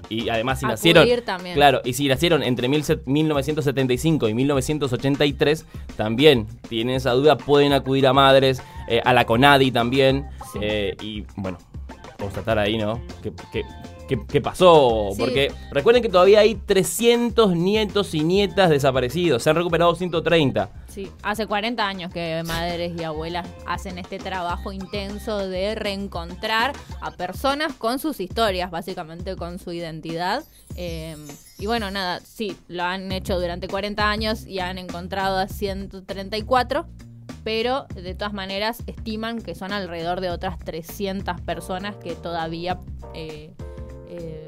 Y 0.10 0.28
además, 0.28 0.60
si 0.60 0.66
nacieron. 0.66 1.08
Claro, 1.54 1.82
y 1.86 1.94
si 1.94 2.08
nacieron 2.10 2.44
entre 2.44 2.68
1975 2.68 4.28
y 4.28 4.34
1983, 4.34 5.66
también 5.96 6.48
tienen 6.68 6.96
esa 6.96 7.12
duda, 7.12 7.38
pueden 7.38 7.72
acudir 7.72 8.08
a 8.08 8.14
madres, 8.14 8.62
eh, 8.90 9.02
a 9.06 9.14
la 9.14 9.26
CONADI 9.26 9.72
también. 9.72 10.28
Eh, 10.60 10.98
y 11.02 11.24
bueno, 11.38 11.60
constatar 12.20 12.60
ahí, 12.60 12.78
¿no? 12.78 13.00
Que, 13.24 13.64
qué, 14.20 14.42
pasó. 14.42 15.10
Porque 15.18 15.52
recuerden 15.72 16.02
que 16.02 16.10
todavía 16.10 16.40
hay 16.40 16.56
300 16.56 17.56
nietos 17.56 18.14
y 18.14 18.24
nietas 18.24 18.70
desaparecidos. 18.70 19.44
Se 19.44 19.50
han 19.50 19.56
recuperado 19.56 19.96
130. 19.96 20.70
Sí, 20.88 21.10
hace 21.24 21.48
40 21.48 21.88
años 21.88 22.14
que 22.14 22.42
madres 22.46 22.94
y 23.00 23.04
abuelas 23.04 23.48
hacen 23.66 23.98
este 23.98 24.20
trabajo 24.20 24.72
intenso 24.72 25.38
de 25.48 25.76
reencontrar 25.76 26.74
a 27.00 27.12
personas 27.12 27.74
con 27.74 28.00
sus 28.00 28.20
historias, 28.20 28.72
básicamente 28.72 29.36
con 29.36 29.60
su 29.60 29.72
identidad. 29.72 30.44
Eh, 30.76 31.16
y 31.60 31.66
bueno, 31.66 31.92
nada, 31.92 32.20
sí, 32.22 32.58
lo 32.68 32.84
han 32.84 33.12
hecho 33.12 33.40
durante 33.40 33.68
40 33.68 34.10
años 34.10 34.46
y 34.46 34.60
han 34.60 34.78
encontrado 34.78 35.38
a 35.38 35.48
134 35.48 36.88
pero 37.44 37.88
de 37.96 38.14
todas 38.14 38.34
maneras 38.34 38.84
estiman 38.86 39.42
que 39.42 39.56
son 39.56 39.74
alrededor 39.74 40.22
de 40.22 40.30
otras 40.30 40.60
300 40.60 41.42
personas 41.42 41.96
que 41.96 42.14
todavía 42.14 42.80
eh, 43.14 43.54
eh, 44.12 44.48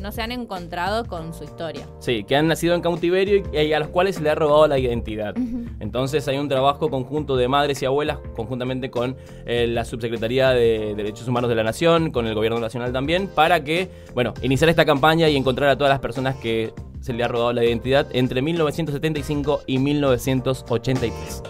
no 0.00 0.12
se 0.12 0.22
han 0.22 0.32
encontrado 0.32 1.06
con 1.06 1.34
su 1.34 1.44
historia. 1.44 1.86
Sí, 1.98 2.24
que 2.24 2.36
han 2.36 2.46
nacido 2.46 2.74
en 2.74 2.80
cautiverio 2.80 3.42
y, 3.52 3.72
a 3.72 3.78
los 3.78 3.88
cuales 3.88 4.16
se 4.16 4.22
le 4.22 4.30
ha 4.30 4.34
robado 4.34 4.66
la 4.66 4.78
identidad. 4.78 5.34
Entonces 5.80 6.26
hay 6.28 6.38
un 6.38 6.48
trabajo 6.48 6.88
conjunto 6.88 7.36
de 7.36 7.48
madres 7.48 7.82
y 7.82 7.86
abuelas, 7.86 8.18
conjuntamente 8.36 8.90
con 8.90 9.16
eh, 9.46 9.66
la 9.66 9.84
Subsecretaría 9.84 10.50
de 10.50 10.94
Derechos 10.94 11.26
Humanos 11.26 11.48
de 11.50 11.56
la 11.56 11.64
Nación, 11.64 12.10
con 12.10 12.26
el 12.26 12.34
Gobierno 12.34 12.60
Nacional 12.60 12.92
también, 12.92 13.28
para 13.28 13.64
que, 13.64 13.88
bueno, 14.14 14.34
iniciar 14.42 14.70
esta 14.70 14.84
campaña 14.84 15.28
y 15.28 15.36
encontrar 15.36 15.70
a 15.70 15.76
todas 15.76 15.90
las 15.90 16.00
personas 16.00 16.36
que 16.36 16.72
se 17.00 17.12
le 17.12 17.24
ha 17.24 17.28
robado 17.28 17.52
la 17.52 17.64
identidad 17.64 18.06
entre 18.12 18.42
1975 18.42 19.62
y 19.66 19.78
1983. 19.78 21.42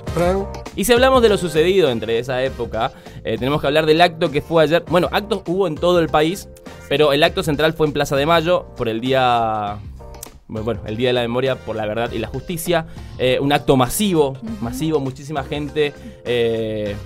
Y 0.77 0.85
si 0.85 0.93
hablamos 0.93 1.23
de 1.23 1.29
lo 1.29 1.39
sucedido 1.39 1.91
entre 1.91 2.19
esa 2.19 2.43
época, 2.43 2.93
eh, 3.25 3.37
tenemos 3.39 3.61
que 3.61 3.67
hablar 3.67 3.87
del 3.87 4.01
acto 4.01 4.31
que 4.31 4.43
fue 4.43 4.63
ayer. 4.63 4.85
Bueno, 4.89 5.09
actos 5.13 5.43
hubo 5.47 5.67
en 5.67 5.75
todo 5.75 6.01
el 6.01 6.09
país, 6.09 6.49
pero 6.89 7.13
el 7.13 7.23
acto 7.23 7.43
central 7.43 7.73
fue 7.73 7.87
en 7.87 7.93
Plaza 7.93 8.17
de 8.17 8.27
Mayo 8.27 8.67
por 8.77 8.89
el 8.89 9.01
día 9.01 9.79
bueno, 10.49 10.81
el 10.87 10.97
Día 10.97 11.11
de 11.11 11.13
la 11.13 11.21
Memoria 11.21 11.57
por 11.57 11.77
la 11.77 11.87
Verdad 11.87 12.11
y 12.13 12.19
la 12.19 12.29
Justicia. 12.29 12.87
Eh, 13.19 13.39
un 13.41 13.53
acto 13.53 13.77
masivo, 13.77 14.37
masivo, 14.61 14.99
muchísima 14.99 15.45
gente. 15.45 15.93
Eh, 16.25 16.97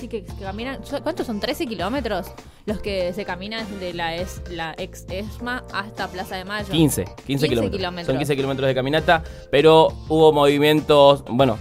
sí, 0.00 0.08
que, 0.08 0.24
caminan. 0.40 0.80
¿Cuántos 1.02 1.26
son? 1.26 1.40
¿13 1.40 1.68
kilómetros? 1.68 2.26
Los 2.66 2.80
que 2.80 3.12
se 3.12 3.24
caminan 3.24 3.66
de 3.78 3.92
la, 3.92 4.14
es, 4.16 4.42
la 4.50 4.74
ex 4.78 5.06
ESMA 5.08 5.64
hasta 5.72 6.08
Plaza 6.08 6.36
de 6.36 6.44
Mayo. 6.44 6.70
15, 6.70 7.04
15, 7.26 7.48
kilómetros. 7.48 8.06
Son 8.06 8.16
15 8.16 8.36
kilómetros 8.36 8.68
de 8.68 8.74
caminata, 8.74 9.22
pero 9.50 9.88
hubo 10.08 10.32
movimientos, 10.32 11.24
bueno, 11.28 11.58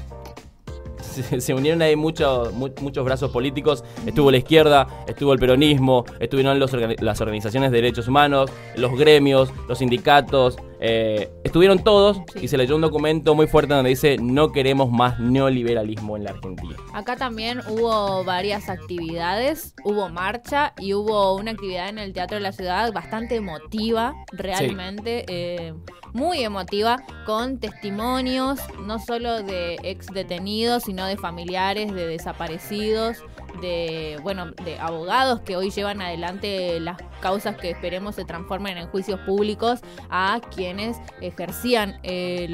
se, 1.40 1.54
unieron 1.54 1.82
ahí 1.82 1.96
muchos 1.96 2.54
muchos 2.54 3.04
brazos 3.06 3.32
políticos. 3.32 3.84
Estuvo 4.06 4.32
la 4.32 4.38
izquierda, 4.38 4.88
estuvo 5.08 5.34
el 5.34 5.40
peronismo, 5.40 6.06
estuvieron 6.20 6.60
las 6.60 7.22
organizaciones 7.22 7.72
de 7.72 7.78
derechos 7.78 8.08
humanos, 8.08 8.52
los 8.76 8.98
gremios, 8.98 9.52
los 9.68 9.80
sindicatos. 9.80 10.58
Eh, 10.82 11.30
estuvieron 11.44 11.84
todos 11.84 12.22
y 12.42 12.48
se 12.48 12.58
leyó 12.58 12.76
un 12.76 12.82
documento 12.82 13.36
muy 13.36 13.48
fuerte 13.48 13.74
donde 13.74 13.90
dice 13.90 14.18
no 14.18 14.52
queremos 14.52 14.90
más 14.92 15.20
neoliberalismo 15.20 16.16
en 16.16 16.24
la 16.24 16.32
Argentina. 16.32 16.76
Acá 16.94 17.16
también 17.16 17.60
hubo 17.68 18.24
varias 18.24 18.70
actividades, 18.70 19.74
hubo 19.84 20.10
marcha 20.10 20.74
y 20.80 20.94
hubo 20.94 21.36
una 21.36 21.52
actividad 21.52 21.90
en 21.90 22.00
el 22.00 22.14
Teatro 22.14 22.38
de 22.38 22.42
la 22.42 22.52
Ciudad 22.52 22.94
bastante 22.94 23.36
emotiva, 23.36 24.14
realmente. 24.32 25.26
Eh, 25.28 25.74
muy 26.14 26.44
emotiva 26.44 26.98
con 27.26 27.60
testimonios 27.60 28.60
no 28.86 29.00
solo 29.00 29.44
de 29.44 29.78
ex 29.84 30.08
detenidos, 30.08 30.84
sino 30.84 31.06
de 31.06 31.18
familiares 31.18 31.94
de 31.94 32.08
desaparecidos, 32.08 33.24
de 33.62 34.20
bueno, 34.24 34.52
de 34.64 34.78
abogados 34.80 35.42
que 35.42 35.56
hoy 35.56 35.70
llevan 35.70 36.02
adelante 36.02 36.80
las 36.80 36.98
causas 37.22 37.58
que 37.58 37.70
esperemos 37.70 38.16
se 38.16 38.26
transformen 38.26 38.78
en 38.78 38.88
juicios 38.88 39.20
públicos 39.22 39.80
a 40.10 40.40
quienes 40.56 40.98
ejercían 41.22 42.00
eh, 42.04 42.46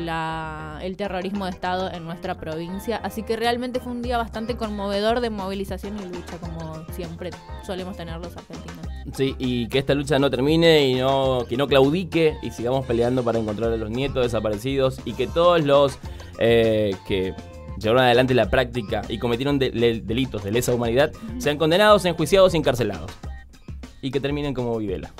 el 0.81 0.97
terrorismo 0.97 1.45
de 1.45 1.51
Estado 1.51 1.91
en 1.91 2.05
nuestra 2.05 2.35
provincia. 2.35 2.97
Así 2.97 3.23
que 3.23 3.35
realmente 3.35 3.79
fue 3.79 3.91
un 3.91 4.01
día 4.01 4.17
bastante 4.17 4.55
conmovedor 4.55 5.19
de 5.19 5.29
movilización 5.29 5.97
y 5.99 6.05
lucha, 6.05 6.37
como 6.39 6.85
siempre 6.91 7.31
solemos 7.65 7.95
tener 7.97 8.17
los 8.17 8.35
argentinos. 8.35 8.85
Sí, 9.13 9.35
y 9.37 9.67
que 9.67 9.79
esta 9.79 9.93
lucha 9.93 10.17
no 10.17 10.29
termine 10.31 10.87
y 10.87 10.95
no 10.95 11.45
que 11.47 11.57
no 11.57 11.67
claudique 11.67 12.37
y 12.41 12.49
sigamos 12.49 12.85
peleando 12.85 13.23
para 13.23 13.37
encontrar 13.37 13.71
a 13.71 13.77
los 13.77 13.91
nietos 13.91 14.23
desaparecidos 14.23 14.99
y 15.05 15.13
que 15.13 15.27
todos 15.27 15.63
los 15.63 15.99
eh, 16.39 16.95
que 17.07 17.33
llevaron 17.77 18.03
adelante 18.03 18.33
la 18.33 18.49
práctica 18.49 19.01
y 19.09 19.19
cometieron 19.19 19.59
delitos 19.59 20.43
de 20.43 20.51
lesa 20.51 20.73
humanidad 20.73 21.11
sean 21.37 21.57
condenados, 21.57 22.05
enjuiciados 22.05 22.53
y 22.53 22.57
encarcelados. 22.57 23.11
Y 24.01 24.11
que 24.11 24.19
terminen 24.19 24.53
como 24.53 24.77
Videla. 24.77 25.11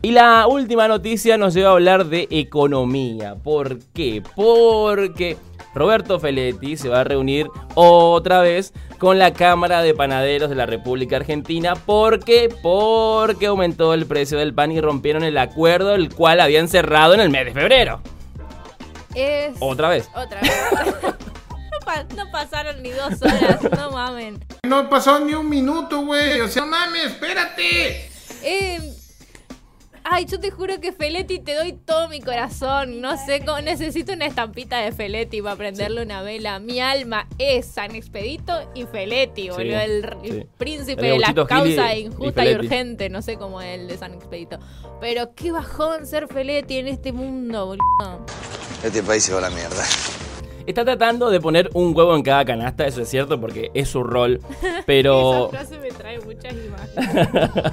Y 0.00 0.12
la 0.12 0.46
última 0.46 0.88
noticia 0.88 1.36
nos 1.36 1.52
lleva 1.52 1.70
a 1.70 1.72
hablar 1.72 2.06
de 2.06 2.28
economía. 2.30 3.34
¿Por 3.34 3.78
qué? 3.92 4.22
Porque 4.34 5.36
Roberto 5.74 6.18
Feletti 6.18 6.76
se 6.76 6.88
va 6.88 7.00
a 7.00 7.04
reunir 7.04 7.48
otra 7.74 8.40
vez 8.40 8.72
con 8.98 9.18
la 9.18 9.32
Cámara 9.32 9.82
de 9.82 9.94
Panaderos 9.94 10.48
de 10.48 10.56
la 10.56 10.66
República 10.66 11.16
Argentina. 11.16 11.74
¿Por 11.74 12.20
qué? 12.24 12.48
Porque 12.62 13.46
aumentó 13.46 13.92
el 13.92 14.06
precio 14.06 14.38
del 14.38 14.54
pan 14.54 14.72
y 14.72 14.80
rompieron 14.80 15.24
el 15.24 15.36
acuerdo 15.36 15.94
el 15.94 16.08
cual 16.14 16.40
habían 16.40 16.68
cerrado 16.68 17.14
en 17.14 17.20
el 17.20 17.30
mes 17.30 17.46
de 17.46 17.52
febrero. 17.52 18.00
Es... 19.14 19.56
Otra 19.60 19.88
vez. 19.88 20.08
Otra 20.14 20.40
vez. 20.40 20.52
no, 22.16 22.30
pasaron 22.30 22.82
ni 22.82 22.90
dos 22.90 23.20
horas, 23.22 23.62
no 23.76 23.90
mamen. 23.90 24.44
No 24.64 24.88
pasó 24.88 25.20
ni 25.20 25.34
un 25.34 25.48
minuto, 25.48 26.04
güey. 26.04 26.40
O 26.40 26.48
sea, 26.48 26.64
mames, 26.64 27.06
espérate. 27.06 28.10
Eh, 28.42 28.92
Ay, 30.04 30.26
yo 30.26 30.40
te 30.40 30.50
juro 30.50 30.80
que 30.80 30.92
Feletti 30.92 31.38
te 31.38 31.54
doy 31.54 31.72
todo 31.72 32.08
mi 32.08 32.20
corazón. 32.20 33.00
No 33.00 33.16
sé 33.24 33.44
cómo 33.44 33.60
necesito 33.60 34.12
una 34.12 34.26
estampita 34.26 34.78
de 34.80 34.90
Feletti 34.92 35.40
para 35.40 35.56
prenderle 35.56 36.02
una 36.02 36.22
vela. 36.22 36.58
Mi 36.58 36.80
alma 36.80 37.28
es 37.38 37.66
San 37.66 37.94
Expedito 37.94 38.52
y 38.74 38.84
Feletti, 38.86 39.50
boludo. 39.50 39.78
el, 39.78 40.48
príncipe 40.58 41.02
de 41.02 41.18
la 41.18 41.32
causa 41.46 41.94
injusta 41.94 42.44
y, 42.44 42.54
urgente. 42.54 43.10
No 43.10 43.22
sé 43.22 43.36
cómo 43.36 43.62
es 43.62 43.78
el 43.78 43.88
de 43.88 43.96
San 43.96 44.14
Expedito. 44.14 44.58
Pero 45.00 45.34
qué 45.34 45.52
bajón 45.52 46.06
ser 46.06 46.26
Feletti 46.26 46.78
en 46.78 46.88
este 46.88 47.12
mundo, 47.12 47.66
boludo. 47.66 48.26
Este 48.82 49.02
país 49.02 49.22
se 49.22 49.32
va 49.32 49.38
a 49.38 49.42
la 49.42 49.50
mierda. 49.50 49.84
Está 50.66 50.84
tratando 50.84 51.30
de 51.30 51.40
poner 51.40 51.70
un 51.74 51.96
huevo 51.96 52.14
en 52.14 52.22
cada 52.22 52.44
canasta, 52.44 52.86
eso 52.86 53.02
es 53.02 53.08
cierto, 53.08 53.40
porque 53.40 53.70
es 53.74 53.88
su 53.88 54.02
rol. 54.02 54.40
Pero. 54.86 55.48
Esa 55.48 55.58
frase 55.58 55.78
me 55.78 55.90
trae 55.90 56.20
muchas 56.20 56.54
imágenes. 56.54 57.72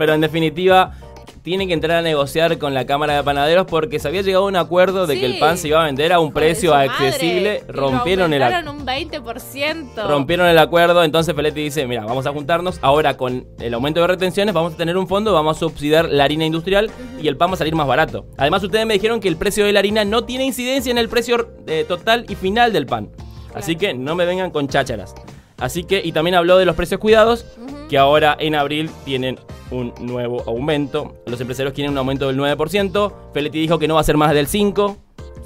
pero 0.00 0.14
en 0.14 0.22
definitiva 0.22 0.96
tiene 1.42 1.66
que 1.66 1.72
entrar 1.72 1.98
a 1.98 2.02
negociar 2.02 2.58
con 2.58 2.74
la 2.74 2.86
Cámara 2.86 3.16
de 3.16 3.22
Panaderos 3.22 3.66
porque 3.66 3.98
se 3.98 4.08
había 4.08 4.22
llegado 4.22 4.44
a 4.44 4.48
un 4.48 4.56
acuerdo 4.56 5.06
de 5.06 5.18
que 5.18 5.26
el 5.26 5.38
pan 5.38 5.56
se 5.56 5.68
iba 5.68 5.82
a 5.82 5.86
vender 5.86 6.12
a 6.12 6.20
un 6.20 6.32
precio 6.32 6.74
accesible. 6.74 7.64
rompieron 7.68 8.32
el 8.32 8.42
acuerdo. 8.42 8.72
un 8.72 8.86
20%. 8.86 10.06
Rompieron 10.06 10.46
el 10.46 10.58
acuerdo, 10.58 11.02
entonces 11.02 11.34
Feletti 11.34 11.62
dice, 11.62 11.86
mira, 11.86 12.04
vamos 12.04 12.26
a 12.26 12.32
juntarnos, 12.32 12.78
ahora 12.82 13.16
con 13.16 13.46
el 13.58 13.74
aumento 13.74 14.00
de 14.00 14.06
retenciones 14.06 14.54
vamos 14.54 14.74
a 14.74 14.76
tener 14.76 14.96
un 14.96 15.08
fondo, 15.08 15.32
vamos 15.32 15.56
a 15.56 15.60
subsidiar 15.60 16.08
la 16.10 16.24
harina 16.24 16.44
industrial 16.44 16.90
y 17.20 17.28
el 17.28 17.36
pan 17.36 17.50
va 17.50 17.54
a 17.54 17.58
salir 17.58 17.74
más 17.74 17.86
barato. 17.86 18.26
Además 18.36 18.62
ustedes 18.62 18.86
me 18.86 18.94
dijeron 18.94 19.20
que 19.20 19.28
el 19.28 19.36
precio 19.36 19.64
de 19.64 19.72
la 19.72 19.78
harina 19.78 20.04
no 20.04 20.24
tiene 20.24 20.44
incidencia 20.44 20.90
en 20.90 20.98
el 20.98 21.08
precio 21.08 21.50
eh, 21.66 21.84
total 21.86 22.26
y 22.28 22.34
final 22.34 22.72
del 22.72 22.86
pan. 22.86 23.10
Así 23.54 23.76
que 23.76 23.94
no 23.94 24.14
me 24.14 24.26
vengan 24.26 24.50
con 24.50 24.68
chácharas. 24.68 25.14
Así 25.56 25.84
que, 25.84 26.00
y 26.04 26.12
también 26.12 26.34
habló 26.34 26.56
de 26.56 26.64
los 26.64 26.76
precios 26.76 27.00
cuidados, 27.00 27.44
que 27.88 27.98
ahora 27.98 28.36
en 28.38 28.54
abril 28.54 28.90
tienen 29.04 29.38
un 29.70 29.92
nuevo 30.00 30.42
aumento. 30.46 31.14
Los 31.26 31.40
empresarios 31.40 31.72
quieren 31.74 31.92
un 31.92 31.98
aumento 31.98 32.26
del 32.26 32.36
9%. 32.38 33.12
Feletti 33.32 33.60
dijo 33.60 33.78
que 33.78 33.88
no 33.88 33.94
va 33.94 34.00
a 34.00 34.04
ser 34.04 34.16
más 34.16 34.32
del 34.34 34.46
5%. 34.48 34.96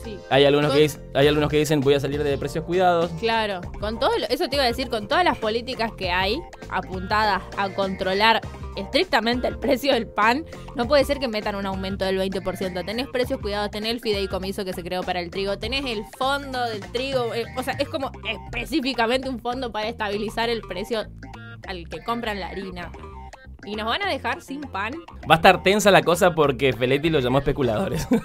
Sí. 0.02 0.18
Hay 0.28 0.44
algunos, 0.44 0.70
Con- 0.72 0.78
que, 0.80 0.90
hay 1.14 1.28
algunos 1.28 1.48
que 1.48 1.56
dicen 1.58 1.80
voy 1.80 1.94
a 1.94 2.00
salir 2.00 2.22
de 2.22 2.36
precios 2.36 2.64
cuidados. 2.64 3.10
Claro, 3.20 3.60
con 3.80 3.98
todo 3.98 4.10
lo- 4.18 4.26
eso 4.28 4.48
te 4.48 4.56
iba 4.56 4.64
a 4.64 4.66
decir, 4.66 4.88
con 4.90 5.08
todas 5.08 5.24
las 5.24 5.38
políticas 5.38 5.92
que 5.92 6.10
hay 6.10 6.42
apuntadas 6.68 7.42
a 7.56 7.70
controlar 7.70 8.42
estrictamente 8.76 9.46
el 9.46 9.56
precio 9.58 9.94
del 9.94 10.06
pan, 10.06 10.44
no 10.74 10.86
puede 10.88 11.04
ser 11.04 11.20
que 11.20 11.28
metan 11.28 11.54
un 11.54 11.64
aumento 11.64 12.04
del 12.04 12.18
20%. 12.18 12.84
Tenés 12.84 13.06
precios 13.08 13.40
cuidados, 13.40 13.70
tenés 13.70 13.92
el 13.92 14.00
fideicomiso 14.00 14.64
que 14.64 14.72
se 14.74 14.82
creó 14.82 15.02
para 15.04 15.20
el 15.20 15.30
trigo, 15.30 15.56
tenés 15.58 15.86
el 15.86 16.02
fondo 16.18 16.62
del 16.66 16.80
trigo, 16.92 17.32
eh, 17.32 17.44
o 17.56 17.62
sea, 17.62 17.74
es 17.74 17.88
como 17.88 18.10
específicamente 18.28 19.28
un 19.28 19.38
fondo 19.38 19.72
para 19.72 19.88
estabilizar 19.88 20.50
el 20.50 20.60
precio 20.62 21.04
al 21.66 21.88
que 21.88 22.02
compran 22.02 22.40
la 22.40 22.48
harina. 22.48 22.90
¿Y 23.66 23.76
nos 23.76 23.86
van 23.86 24.02
a 24.02 24.08
dejar 24.08 24.40
sin 24.42 24.60
pan? 24.60 24.92
Va 25.30 25.34
a 25.34 25.38
estar 25.38 25.62
tensa 25.62 25.90
la 25.90 26.02
cosa 26.02 26.34
porque 26.34 26.72
Feletti 26.72 27.08
lo 27.10 27.20
llamó 27.20 27.38
especuladores. 27.38 28.06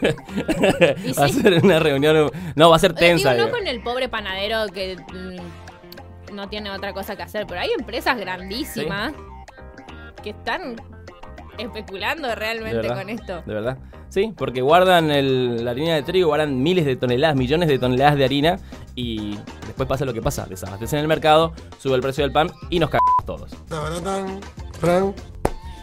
Y 1.05 1.13
va 1.17 1.25
a 1.25 1.29
ser 1.29 1.63
una 1.63 1.79
reunión. 1.79 2.29
No, 2.55 2.69
va 2.69 2.75
a 2.75 2.79
ser 2.79 2.93
Digo, 2.93 2.99
tensa. 2.99 3.33
no 3.35 3.45
digo. 3.45 3.57
con 3.57 3.67
el 3.67 3.81
pobre 3.81 4.09
panadero 4.09 4.65
que 4.73 4.97
mm, 4.97 6.35
no 6.35 6.49
tiene 6.49 6.71
otra 6.71 6.93
cosa 6.93 7.15
que 7.15 7.23
hacer, 7.23 7.45
pero 7.47 7.61
hay 7.61 7.69
empresas 7.77 8.17
grandísimas 8.17 9.13
que 10.23 10.31
están 10.31 10.75
especulando 11.57 12.33
realmente 12.35 12.75
verdad, 12.77 12.97
con 12.97 13.09
esto. 13.09 13.41
De 13.45 13.53
verdad. 13.53 13.77
Sí, 14.09 14.33
porque 14.35 14.61
guardan 14.61 15.11
el- 15.11 15.63
la 15.63 15.71
harina 15.71 15.93
de 15.95 16.03
trigo, 16.03 16.27
guardan 16.29 16.61
miles 16.63 16.85
de 16.85 16.95
toneladas, 16.95 17.35
millones 17.35 17.69
de 17.69 17.77
toneladas 17.79 18.15
de 18.17 18.25
harina 18.25 18.59
y 18.95 19.37
después 19.67 19.87
pasa 19.87 20.03
lo 20.05 20.13
que 20.13 20.21
pasa. 20.21 20.45
Desabastecen 20.47 20.99
el 20.99 21.07
mercado, 21.07 21.53
sube 21.77 21.95
el 21.95 22.01
precio 22.01 22.23
del 22.23 22.31
pan 22.33 22.49
y 22.69 22.79
nos 22.79 22.89
cagamos 22.89 23.25
todos. 23.25 23.51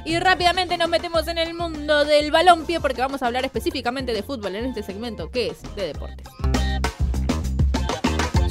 Y 0.05 0.19
rápidamente 0.19 0.79
nos 0.79 0.88
metemos 0.88 1.26
en 1.29 1.38
el 1.38 1.53
mundo 1.53 2.05
del 2.05 2.31
balompié 2.31 2.81
porque 2.81 3.00
vamos 3.00 3.23
a 3.23 3.26
hablar 3.26 3.45
específicamente 3.45 4.12
de 4.12 4.23
fútbol 4.23 4.55
en 4.55 4.67
este 4.67 4.83
segmento 4.83 5.31
que 5.31 5.49
es 5.49 5.62
de 5.75 5.88
deportes. 5.88 6.26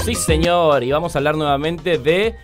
Sí, 0.03 0.13
señor, 0.13 0.83
y 0.83 0.91
vamos 0.91 1.15
a 1.15 1.19
hablar 1.19 1.35
nuevamente 1.35 1.97
de 1.97 2.35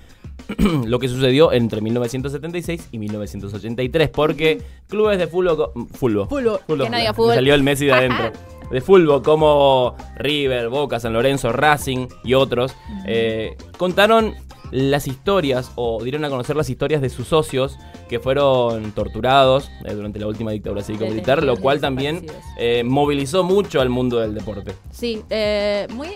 lo 0.85 0.97
que 0.97 1.07
sucedió 1.07 1.51
entre 1.51 1.81
1976 1.81 2.89
y 2.91 2.97
1983, 2.97 4.09
porque 4.09 4.61
clubes 4.87 5.19
de 5.19 5.27
fútbol... 5.27 5.71
Fútbol. 5.93 6.27
Fútbol. 6.27 6.83
Que 6.83 6.89
no 6.89 6.97
diga 6.97 7.13
fútbol. 7.13 7.35
salió 7.35 7.53
el 7.53 7.63
Messi 7.63 7.85
de 7.85 7.93
adentro. 7.93 8.31
De 8.71 8.79
fútbol 8.79 9.21
como 9.21 9.97
River, 10.15 10.69
Boca, 10.69 10.97
San 10.97 11.11
Lorenzo, 11.11 11.51
Racing 11.51 12.07
y 12.23 12.35
otros, 12.35 12.73
eh, 13.05 13.57
contaron 13.77 14.33
las 14.71 15.07
historias 15.07 15.71
o 15.75 16.01
dieron 16.03 16.23
a 16.25 16.29
conocer 16.29 16.55
las 16.55 16.69
historias 16.69 17.01
de 17.01 17.09
sus 17.09 17.27
socios 17.27 17.77
que 18.09 18.19
fueron 18.19 18.91
torturados 18.93 19.69
eh, 19.85 19.93
durante 19.93 20.19
la 20.19 20.27
última 20.27 20.51
dictadura 20.51 20.81
cívico-militar, 20.83 21.43
lo 21.43 21.57
cual 21.57 21.79
también 21.81 22.25
eh, 22.57 22.83
movilizó 22.83 23.43
mucho 23.43 23.81
al 23.81 23.89
mundo 23.89 24.19
del 24.19 24.33
deporte. 24.33 24.73
Sí, 24.91 25.21
eh, 25.29 25.87
muy, 25.93 26.07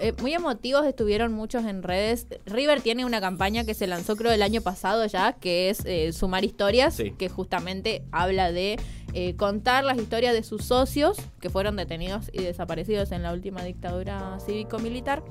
eh, 0.00 0.12
muy 0.22 0.32
emotivos 0.34 0.84
estuvieron 0.86 1.32
muchos 1.32 1.64
en 1.64 1.82
redes. 1.82 2.26
River 2.46 2.80
tiene 2.80 3.04
una 3.04 3.20
campaña 3.20 3.64
que 3.64 3.74
se 3.74 3.86
lanzó 3.86 4.16
creo 4.16 4.32
el 4.32 4.42
año 4.42 4.60
pasado 4.60 5.06
ya, 5.06 5.34
que 5.34 5.70
es 5.70 5.84
eh, 5.84 6.12
Sumar 6.12 6.44
Historias, 6.44 6.94
Sí. 6.94 7.12
que 7.12 7.28
justamente 7.28 8.02
habla 8.12 8.50
de 8.52 8.78
eh, 9.12 9.34
contar 9.36 9.84
las 9.84 9.98
historias 9.98 10.34
de 10.34 10.42
sus 10.44 10.64
socios 10.64 11.16
que 11.40 11.50
fueron 11.50 11.74
detenidos 11.76 12.30
y 12.32 12.42
desaparecidos 12.42 13.10
en 13.12 13.22
la 13.24 13.32
última 13.32 13.62
dictadura 13.64 14.38
cívico-militar. 14.44 15.22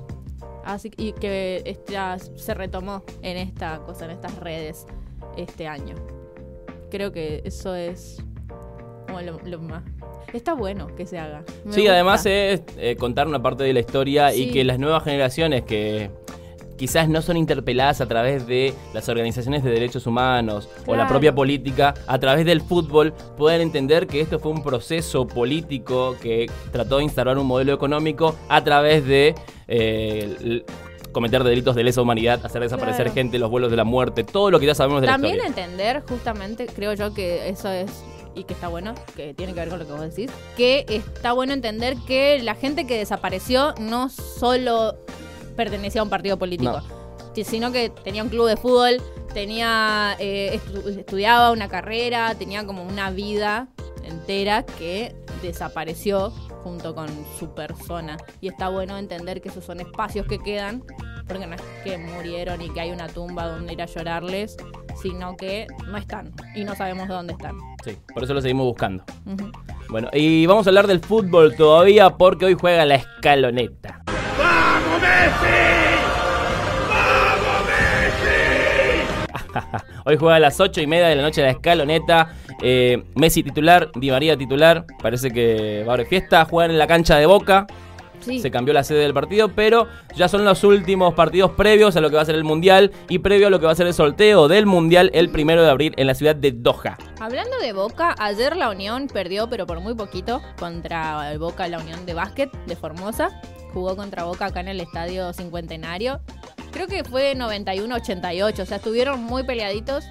Así 0.64 0.90
y 0.96 1.12
que 1.12 1.62
esta 1.64 2.18
se 2.18 2.54
retomó 2.54 3.02
en 3.22 3.36
esta 3.36 3.78
cosa, 3.80 4.04
en 4.04 4.10
estas 4.12 4.36
redes 4.38 4.86
este 5.36 5.66
año. 5.66 5.94
Creo 6.90 7.12
que 7.12 7.40
eso 7.44 7.74
es 7.74 8.22
como 9.06 9.20
lo, 9.22 9.38
lo 9.44 9.58
más. 9.60 9.82
Está 10.32 10.54
bueno 10.54 10.94
que 10.94 11.06
se 11.06 11.18
haga. 11.18 11.44
Me 11.64 11.72
Sí, 11.72 11.80
gusta. 11.80 11.92
además 11.94 12.26
es 12.26 12.62
eh, 12.78 12.96
contar 12.96 13.26
una 13.26 13.42
parte 13.42 13.64
de 13.64 13.72
la 13.72 13.80
historia 13.80 14.34
y 14.34 14.50
que 14.50 14.62
las 14.64 14.78
nuevas 14.78 15.02
generaciones 15.04 15.62
que 15.64 16.10
quizás 16.80 17.10
no 17.10 17.20
son 17.20 17.36
interpeladas 17.36 18.00
a 18.00 18.06
través 18.08 18.46
de 18.46 18.72
las 18.94 19.06
organizaciones 19.10 19.62
de 19.62 19.70
derechos 19.70 20.06
humanos 20.06 20.66
o 20.86 20.96
la 20.96 21.06
propia 21.06 21.34
política, 21.34 21.92
a 22.06 22.18
través 22.18 22.46
del 22.46 22.62
fútbol, 22.62 23.12
puedan 23.36 23.60
entender 23.60 24.06
que 24.06 24.22
esto 24.22 24.38
fue 24.38 24.50
un 24.50 24.62
proceso 24.62 25.26
político 25.26 26.16
que 26.22 26.50
trató 26.72 26.96
de 26.96 27.04
instaurar 27.04 27.36
un 27.36 27.46
modelo 27.46 27.74
económico 27.74 28.34
a 28.48 28.64
través 28.64 29.04
de 29.04 29.34
eh, 29.68 30.64
cometer 31.12 31.44
delitos 31.44 31.76
de 31.76 31.84
lesa 31.84 32.00
humanidad, 32.00 32.40
hacer 32.46 32.62
desaparecer 32.62 33.04
Claro. 33.04 33.14
gente, 33.14 33.38
los 33.38 33.50
vuelos 33.50 33.70
de 33.70 33.76
la 33.76 33.84
muerte, 33.84 34.24
todo 34.24 34.50
lo 34.50 34.58
que 34.58 34.64
ya 34.64 34.74
sabemos 34.74 35.02
de 35.02 35.06
También 35.06 35.36
la 35.36 35.48
historia. 35.48 35.64
entender, 35.66 36.02
justamente, 36.08 36.64
creo 36.66 36.94
yo 36.94 37.12
que 37.12 37.50
eso 37.50 37.68
es, 37.68 37.90
y 38.34 38.44
que 38.44 38.54
está 38.54 38.68
bueno, 38.68 38.94
que 39.16 39.34
tiene 39.34 39.52
que 39.52 39.60
ver 39.60 39.68
con 39.68 39.80
lo 39.80 39.86
que 39.86 39.92
vos 39.92 40.00
decís, 40.00 40.30
que 40.56 40.86
está 40.88 41.32
bueno 41.32 41.52
entender 41.52 41.96
que 42.06 42.40
la 42.42 42.54
gente 42.54 42.86
que 42.86 42.96
desapareció 42.96 43.74
no 43.78 44.08
solo 44.08 44.96
pertenecía 45.64 46.00
a 46.00 46.04
un 46.04 46.10
partido 46.10 46.38
político, 46.38 46.80
si- 47.34 47.44
sino 47.44 47.70
que 47.72 47.90
tenía 47.90 48.22
un 48.22 48.28
club 48.30 48.46
de 48.48 48.56
fútbol, 48.56 48.96
tenía 49.34 50.16
eh, 50.18 50.58
estu- 50.58 50.98
estudiaba 50.98 51.50
una 51.52 51.68
carrera, 51.68 52.34
tenía 52.34 52.64
como 52.64 52.82
una 52.82 53.10
vida 53.10 53.68
entera 54.04 54.64
que 54.64 55.14
desapareció 55.42 56.30
junto 56.62 56.94
con 56.94 57.08
su 57.38 57.54
persona. 57.54 58.16
Y 58.40 58.48
está 58.48 58.68
bueno 58.68 58.96
entender 58.98 59.40
que 59.40 59.48
esos 59.50 59.64
son 59.64 59.80
espacios 59.80 60.26
que 60.26 60.38
quedan, 60.38 60.82
porque 61.28 61.46
no 61.46 61.54
es 61.54 61.62
que 61.84 61.96
murieron 61.98 62.60
y 62.62 62.70
que 62.70 62.80
hay 62.80 62.90
una 62.90 63.08
tumba 63.08 63.46
donde 63.46 63.72
ir 63.74 63.82
a 63.82 63.86
llorarles, 63.86 64.56
sino 65.00 65.36
que 65.36 65.66
no 65.86 65.96
están 65.96 66.32
y 66.56 66.64
no 66.64 66.74
sabemos 66.74 67.08
dónde 67.08 67.32
están. 67.34 67.56
Sí, 67.84 67.96
por 68.14 68.24
eso 68.24 68.34
lo 68.34 68.40
seguimos 68.42 68.66
buscando. 68.66 69.04
Bueno, 69.88 70.08
y 70.12 70.44
vamos 70.46 70.66
a 70.66 70.70
hablar 70.70 70.86
del 70.86 71.00
fútbol 71.00 71.54
todavía 71.56 72.16
porque 72.16 72.44
hoy 72.46 72.54
juega 72.54 72.84
la 72.84 72.96
escaloneta. 72.96 74.02
Hoy 80.04 80.16
juega 80.16 80.36
a 80.36 80.40
las 80.40 80.58
8 80.58 80.80
y 80.80 80.86
media 80.86 81.08
de 81.08 81.16
la 81.16 81.22
noche 81.22 81.42
la 81.42 81.50
escaloneta. 81.50 82.34
Eh, 82.62 83.04
Messi 83.14 83.42
titular, 83.42 83.90
Di 83.94 84.10
María 84.10 84.36
titular. 84.36 84.84
Parece 85.02 85.30
que 85.30 85.84
va 85.86 85.92
a 85.92 85.94
haber 85.94 86.06
fiesta. 86.06 86.44
Juegan 86.44 86.72
en 86.72 86.78
la 86.78 86.86
cancha 86.86 87.16
de 87.16 87.26
Boca. 87.26 87.66
Sí. 88.20 88.38
Se 88.38 88.50
cambió 88.50 88.74
la 88.74 88.84
sede 88.84 88.98
del 88.98 89.14
partido, 89.14 89.48
pero 89.48 89.86
ya 90.14 90.28
son 90.28 90.44
los 90.44 90.62
últimos 90.62 91.14
partidos 91.14 91.52
previos 91.52 91.96
a 91.96 92.02
lo 92.02 92.10
que 92.10 92.16
va 92.16 92.22
a 92.22 92.26
ser 92.26 92.34
el 92.34 92.44
Mundial 92.44 92.92
y 93.08 93.20
previo 93.20 93.46
a 93.46 93.50
lo 93.50 93.60
que 93.60 93.66
va 93.66 93.72
a 93.72 93.74
ser 93.74 93.86
el 93.86 93.94
sorteo 93.94 94.46
del 94.46 94.66
Mundial 94.66 95.10
el 95.14 95.30
primero 95.30 95.62
de 95.62 95.70
abril 95.70 95.94
en 95.96 96.06
la 96.06 96.14
ciudad 96.14 96.36
de 96.36 96.52
Doha. 96.52 96.98
Hablando 97.18 97.58
de 97.58 97.72
Boca, 97.72 98.14
ayer 98.18 98.56
la 98.56 98.68
Unión 98.68 99.06
perdió, 99.10 99.48
pero 99.48 99.66
por 99.66 99.80
muy 99.80 99.94
poquito, 99.94 100.42
contra 100.58 101.32
el 101.32 101.38
Boca, 101.38 101.66
la 101.68 101.78
Unión 101.78 102.04
de 102.04 102.12
Básquet 102.12 102.50
de 102.66 102.76
Formosa. 102.76 103.30
Jugó 103.72 103.96
contra 103.96 104.24
Boca 104.24 104.46
acá 104.46 104.60
en 104.60 104.68
el 104.68 104.80
Estadio 104.80 105.32
Cincuentenario. 105.32 106.20
Creo 106.72 106.86
que 106.86 107.04
fue 107.04 107.34
91-88, 107.36 108.62
o 108.62 108.66
sea, 108.66 108.76
estuvieron 108.78 109.22
muy 109.22 109.42
peleaditos. 109.44 110.04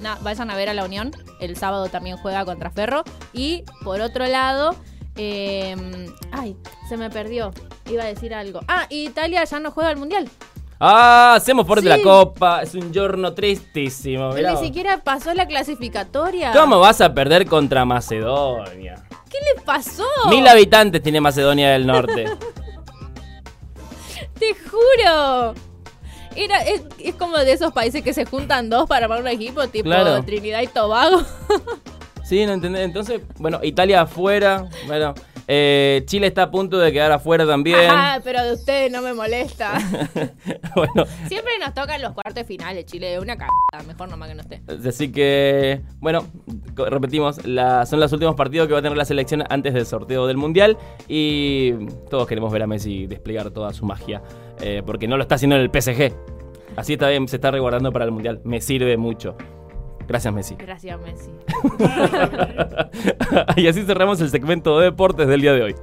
Na- 0.00 0.18
vayan 0.22 0.50
a 0.50 0.56
ver 0.56 0.68
a 0.68 0.74
la 0.74 0.84
Unión. 0.84 1.10
El 1.40 1.56
sábado 1.56 1.88
también 1.88 2.16
juega 2.16 2.44
contra 2.44 2.70
Ferro. 2.70 3.02
Y 3.32 3.64
por 3.82 4.00
otro 4.00 4.26
lado, 4.26 4.74
eh, 5.16 5.74
ay, 6.32 6.56
se 6.88 6.96
me 6.96 7.10
perdió. 7.10 7.52
Iba 7.90 8.04
a 8.04 8.06
decir 8.06 8.34
algo. 8.34 8.60
Ah, 8.68 8.86
Italia 8.90 9.42
ya 9.44 9.58
no 9.60 9.70
juega 9.70 9.90
al 9.90 9.96
Mundial. 9.96 10.28
Ah, 10.80 11.34
hacemos 11.36 11.66
fuerte 11.66 11.82
Sí. 11.82 11.88
la 11.88 12.02
copa. 12.02 12.62
Es 12.62 12.74
un 12.74 12.92
giorno 12.92 13.34
tristísimo. 13.34 14.30
mirá 14.32 14.52
Ni 14.54 14.58
siquiera 14.66 14.98
pasó 15.02 15.34
la 15.34 15.46
clasificatoria. 15.46 16.52
¿Cómo 16.52 16.78
vas 16.78 17.00
a 17.00 17.12
perder 17.12 17.46
contra 17.46 17.84
Macedonia? 17.84 19.02
¿Qué 19.28 19.38
le 19.56 19.60
pasó? 19.62 20.04
Mil 20.30 20.46
habitantes 20.46 21.02
tiene 21.02 21.20
Macedonia 21.20 21.70
del 21.70 21.86
Norte. 21.86 22.26
Te 24.38 24.54
juro. 24.54 25.54
Era, 26.36 26.60
es, 26.62 26.82
es 26.98 27.14
como 27.14 27.36
de 27.38 27.52
esos 27.52 27.72
países 27.72 28.02
que 28.02 28.12
se 28.14 28.24
juntan 28.24 28.70
dos 28.70 28.88
para 28.88 29.06
armar 29.06 29.20
un 29.20 29.28
equipo, 29.28 29.66
tipo 29.68 29.84
Claro. 29.86 30.22
Trinidad 30.22 30.60
y 30.62 30.68
Tobago. 30.68 31.22
sí, 32.24 32.46
no 32.46 32.52
entendés. 32.52 32.82
Entonces, 32.84 33.22
bueno, 33.38 33.58
Italia 33.62 34.02
afuera. 34.02 34.68
Bueno, 34.86 35.14
eh, 35.50 36.02
Chile 36.04 36.26
está 36.26 36.42
a 36.44 36.50
punto 36.50 36.78
de 36.78 36.92
quedar 36.92 37.10
afuera 37.10 37.46
también. 37.46 37.90
Ajá, 37.90 38.20
pero 38.24 38.44
de 38.44 38.52
ustedes 38.52 38.92
no 38.92 39.00
me 39.02 39.14
molesta. 39.14 39.72
bueno, 40.76 41.06
Siempre 41.26 41.52
nos 41.58 41.72
tocan 41.74 42.00
los 42.02 42.12
cuartos 42.12 42.44
finales, 42.46 42.84
Chile. 42.84 43.18
Una 43.18 43.34
cagada. 43.36 43.48
Mejor 43.86 44.08
nomás 44.10 44.28
que 44.28 44.34
no 44.34 44.42
esté. 44.42 44.60
así 44.88 45.10
que, 45.10 45.80
bueno, 46.00 46.26
repetimos, 46.76 47.44
la- 47.46 47.86
son 47.86 47.98
los 48.00 48.12
últimos 48.12 48.34
partidos 48.36 48.66
que 48.68 48.74
va 48.74 48.80
a 48.80 48.82
tener 48.82 48.96
la 48.98 49.04
selección 49.04 49.42
antes 49.48 49.72
del 49.74 49.86
sorteo 49.86 50.26
del 50.26 50.36
Mundial 50.36 50.76
y 51.08 51.72
todos 52.10 52.26
queremos 52.28 52.52
ver 52.52 52.62
a 52.62 52.66
Messi 52.66 53.06
desplegar 53.06 53.50
toda 53.50 53.72
su 53.72 53.84
magia, 53.86 54.22
eh, 54.60 54.82
porque 54.84 55.08
no 55.08 55.16
lo 55.16 55.22
está 55.22 55.36
haciendo 55.36 55.56
en 55.56 55.62
el 55.62 55.70
PSG. 55.70 56.12
Así 56.76 56.92
está 56.92 57.08
bien, 57.08 57.26
se 57.26 57.36
está 57.36 57.50
resguardando 57.50 57.90
para 57.92 58.04
el 58.04 58.10
Mundial. 58.12 58.40
Me 58.44 58.60
sirve 58.60 58.96
mucho. 58.96 59.36
Gracias, 60.08 60.32
Messi. 60.32 60.54
Gracias, 60.54 60.98
Messi. 61.00 61.30
y 63.56 63.68
así 63.68 63.82
cerramos 63.84 64.20
el 64.22 64.30
segmento 64.30 64.78
de 64.78 64.86
deportes 64.86 65.28
del 65.28 65.42
día 65.42 65.52
de 65.52 65.62
hoy. 65.62 65.74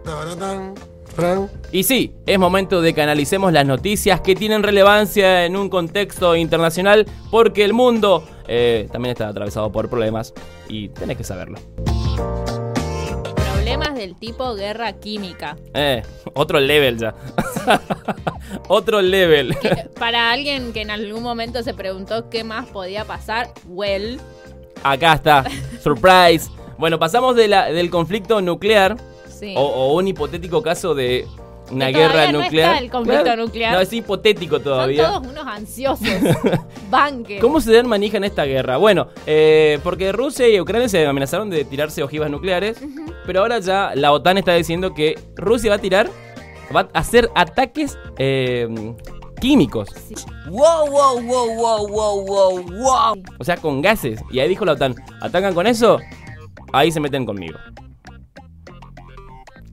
Y 1.71 1.83
sí, 1.83 2.13
es 2.25 2.39
momento 2.39 2.81
de 2.81 2.93
que 2.93 3.01
analicemos 3.01 3.53
las 3.53 3.65
noticias 3.65 4.21
que 4.21 4.35
tienen 4.35 4.63
relevancia 4.63 5.45
en 5.45 5.55
un 5.55 5.69
contexto 5.69 6.35
internacional, 6.35 7.05
porque 7.29 7.63
el 7.63 7.73
mundo 7.73 8.27
eh, 8.47 8.89
también 8.91 9.13
está 9.13 9.27
atravesado 9.27 9.71
por 9.71 9.89
problemas 9.89 10.33
y 10.67 10.89
tenés 10.89 11.17
que 11.17 11.23
saberlo. 11.23 11.57
Problemas 13.77 13.97
del 13.99 14.15
tipo 14.15 14.53
guerra 14.55 14.93
química. 14.93 15.57
Eh, 15.73 16.01
otro 16.33 16.59
level 16.59 16.97
ya. 16.97 17.13
otro 18.67 19.01
level. 19.01 19.57
Que, 19.59 19.89
para 19.99 20.31
alguien 20.31 20.73
que 20.73 20.81
en 20.81 20.91
algún 20.91 21.23
momento 21.23 21.61
se 21.63 21.73
preguntó 21.73 22.29
qué 22.29 22.43
más 22.43 22.67
podía 22.67 23.05
pasar, 23.05 23.49
well, 23.67 24.19
Acá 24.83 25.13
está. 25.13 25.43
Surprise. 25.81 26.49
Bueno, 26.77 26.99
pasamos 26.99 27.35
de 27.35 27.47
la- 27.47 27.71
del 27.71 27.89
conflicto 27.89 28.41
nuclear 28.41 28.97
sí. 29.29 29.55
o, 29.57 29.61
o 29.61 29.93
un 29.95 30.07
hipotético 30.07 30.61
caso 30.61 30.93
de 30.93 31.25
una 31.71 31.87
guerra 31.89 32.31
no 32.31 32.41
nuclear. 32.43 32.73
está 32.73 32.83
el 32.83 32.91
conflicto 32.91 33.35
nuclear. 33.35 33.73
No, 33.73 33.79
es 33.79 33.91
hipotético 33.93 34.55
Son 34.55 34.63
todavía. 34.63 35.07
todos 35.07 35.27
unos 35.27 35.47
ansiosos. 35.47 36.07
Banque. 36.89 37.39
¿Cómo 37.39 37.59
se 37.61 37.73
dan 37.73 37.87
manija 37.87 38.17
en 38.17 38.23
esta 38.23 38.45
guerra? 38.45 38.77
Bueno, 38.77 39.07
eh, 39.25 39.79
porque 39.83 40.11
Rusia 40.11 40.47
y 40.47 40.59
Ucrania 40.59 40.87
se 40.89 41.05
amenazaron 41.05 41.49
de 41.49 41.65
tirarse 41.65 42.03
ojivas 42.03 42.29
nucleares, 42.29 42.77
pero 43.25 43.41
ahora 43.41 43.59
ya 43.59 43.91
la 43.95 44.11
OTAN 44.11 44.37
está 44.37 44.53
diciendo 44.53 44.93
que 44.93 45.19
Rusia 45.35 45.69
va 45.71 45.77
a 45.77 45.79
tirar, 45.79 46.09
va 46.75 46.89
a 46.93 46.99
hacer 46.99 47.29
ataques 47.35 47.97
eh, 48.17 48.67
químicos, 49.41 49.89
Wow, 50.47 50.89
wow, 50.89 51.21
wow, 51.21 51.55
wow, 51.55 51.87
wow, 51.87 52.25
wow, 52.25 52.61
wow. 52.61 53.23
o 53.39 53.43
sea, 53.43 53.57
con 53.57 53.81
gases. 53.81 54.21
Y 54.31 54.39
ahí 54.39 54.47
dijo 54.47 54.63
la 54.63 54.73
OTAN, 54.73 54.95
¿atacan 55.21 55.53
con 55.55 55.65
eso? 55.65 55.99
Ahí 56.71 56.91
se 56.91 56.99
meten 56.99 57.25
conmigo. 57.25 57.57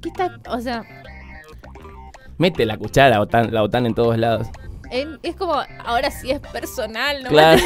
¿Qué 0.01 0.09
está? 0.09 0.41
O 0.49 0.61
sea, 0.61 0.83
Mete 2.39 2.67
la 2.67 2.77
cuchara 2.77 3.21
OTAN, 3.21 3.53
la 3.53 3.63
OTAN 3.63 3.87
en 3.87 3.95
todos 3.95 4.17
lados. 4.19 4.49
en- 4.91 5.19
es 5.23 5.35
como, 5.37 5.55
ahora 5.85 6.11
sí 6.11 6.31
es 6.31 6.41
personal, 6.41 7.23
¿no? 7.23 7.31
Claro. 7.31 7.61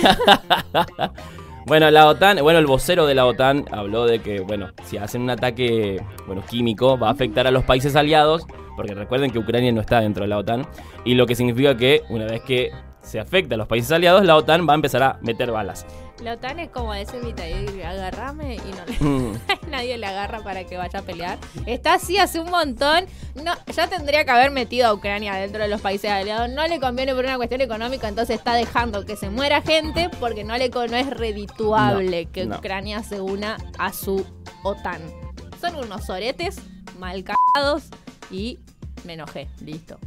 bueno, 1.67 1.91
la 1.91 2.07
OTAN, 2.09 2.39
bueno, 2.43 2.59
el 2.59 2.67
vocero 2.67 3.07
de 3.07 3.15
la 3.15 3.27
OTAN 3.27 3.65
habló 3.73 4.05
de 4.07 4.21
que, 4.21 4.41
bueno, 4.41 4.71
si 4.85 4.97
hacen 4.99 5.23
un 5.23 5.31
ataque, 5.31 6.03
bueno, 6.27 6.43
químico, 6.49 6.99
va 6.99 7.09
a 7.09 7.13
afectar 7.13 7.47
a 7.47 7.51
los 7.51 7.65
países 7.65 7.97
aliados, 7.97 8.47
porque 8.77 8.95
recuerden 8.95 9.31
que 9.31 9.39
Ucrania 9.39 9.73
no 9.73 9.81
está 9.81 10.01
dentro 10.01 10.23
de 10.25 10.29
la 10.29 10.39
OTAN, 10.39 10.67
y 11.05 11.15
lo 11.15 11.27
que 11.27 11.35
significa 11.35 11.77
que 11.77 12.03
una 12.11 12.27
vez 12.27 12.43
que 12.43 12.71
se 13.03 13.19
afecta 13.21 13.55
a 13.55 13.59
los 13.59 13.69
países 13.69 13.91
aliados, 13.93 14.25
la 14.25 14.37
OTAN 14.37 14.67
va 14.69 14.73
a 14.73 14.77
empezar 14.77 15.03
a 15.03 15.19
meter 15.23 15.51
balas. 15.51 15.87
La 16.23 16.33
OTAN 16.33 16.61
es 16.61 16.71
como 16.71 16.95
ese 16.95 17.19
y 17.19 17.83
agarrame 17.83 18.55
y 18.57 18.59
no 18.59 18.87
le... 18.87 18.99
Mm. 19.01 19.39
Nadie 19.71 19.99
le 19.99 20.07
agarra 20.07 20.43
para 20.43 20.65
que 20.65 20.77
vaya 20.77 21.01
a 21.01 21.03
pelear. 21.03 21.39
Está 21.67 21.95
así 21.95 22.19
hace 22.19 22.41
un 22.41 22.51
montón. 22.51 23.05
No, 23.35 23.53
ya 23.75 23.89
tendría 23.89 24.25
que 24.25 24.31
haber 24.31 24.51
metido 24.51 24.87
a 24.87 24.95
Ucrania 24.95 25.35
dentro 25.35 25.63
de 25.63 25.69
los 25.69 25.81
países 25.81 26.11
aliados. 26.11 26.49
No 26.49 26.67
le 26.67 26.81
conviene 26.81 27.15
por 27.15 27.25
una 27.25 27.37
cuestión 27.37 27.61
económica, 27.61 28.09
entonces 28.09 28.37
está 28.37 28.55
dejando 28.55 29.05
que 29.05 29.17
se 29.17 29.29
muera 29.29 29.61
gente 29.61 30.09
porque 30.19 30.45
no 30.45 30.57
le 30.57 30.71
no 30.71 30.97
es 30.97 31.11
redituable 31.11 32.27
No, 32.27 32.33
que 32.33 32.47
no. 32.47 32.57
Ucrania 32.57 33.03
se 33.03 33.21
una 33.21 33.57
a 33.79 33.93
su 33.93 34.25
OTAN. 34.63 35.01
Son 35.61 35.77
unos 35.77 36.09
oretes 36.11 36.59
mal 36.99 37.25
cagados 37.25 37.85
y 38.31 38.59
me 39.05 39.15
enojé. 39.15 39.49
Listo. 39.61 39.99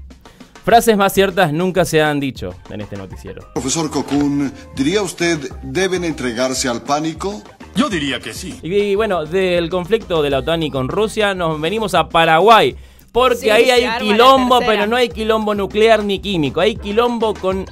Frases 0.69 0.97
más 0.97 1.13
ciertas 1.13 1.51
nunca 1.51 1.84
se 1.84 1.99
han 1.99 2.19
dicho 2.19 2.53
en 2.69 2.82
este 2.82 2.95
noticiero. 2.95 3.41
Profesor 3.53 3.89
Cocoon, 3.89 4.53
¿diría 4.75 5.01
usted 5.01 5.39
deben 5.63 6.03
entregarse 6.03 6.69
al 6.69 6.84
pánico? 6.84 7.41
Yo 7.75 7.89
diría 7.89 8.19
que 8.19 8.36
sí. 8.36 8.60
Y 8.62 8.93
bueno, 8.93 9.25
del 9.25 9.67
conflicto 9.71 10.21
de 10.21 10.29
la 10.29 10.38
OTAN 10.38 10.62
y 10.62 10.69
con 10.69 10.88
Rusia, 10.88 11.34
nos 11.34 11.60
venimos 11.60 11.95
a 11.95 12.08
Paraguay. 12.08 12.75
Porque 13.12 13.38
Sí, 13.38 13.49
ahí 13.49 13.71
hay 13.71 13.97
quilombo, 13.97 14.60
pero 14.60 14.86
no 14.86 14.95
hay 14.95 15.10
quilombo 15.10 15.55
nuclear 15.55 16.03
ni 16.03 16.19
químico. 16.19 16.62
Hay 16.62 16.75
quilombo 16.75 17.34
con 17.34 17.65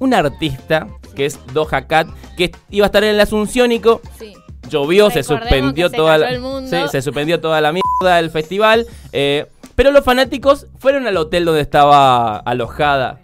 un 0.00 0.12
artista, 0.12 0.88
que 1.14 1.26
es 1.26 1.38
Doja 1.52 1.86
Cat, 1.86 2.08
que 2.36 2.50
iba 2.70 2.86
a 2.86 2.88
estar 2.88 3.04
en 3.04 3.10
el 3.10 3.20
Asunciónico. 3.20 4.00
Sí. 4.18 4.34
Llovió, 4.68 5.10
se 5.10 5.22
suspendió 5.22 5.86
que 5.86 5.90
se 5.92 5.96
toda 5.96 6.18
la. 6.18 6.28
el 6.30 6.40
mundo. 6.40 6.68
Sí, 6.68 6.76
se 6.90 7.02
suspendió 7.02 7.38
toda 7.40 7.60
la 7.60 7.72
mierda 7.72 8.16
del 8.16 8.30
festival. 8.32 8.84
eh, 9.12 9.46
pero 9.82 9.90
los 9.92 10.04
fanáticos 10.04 10.68
fueron 10.78 11.08
al 11.08 11.16
hotel 11.16 11.44
donde 11.44 11.60
estaba 11.60 12.36
alojada. 12.36 13.18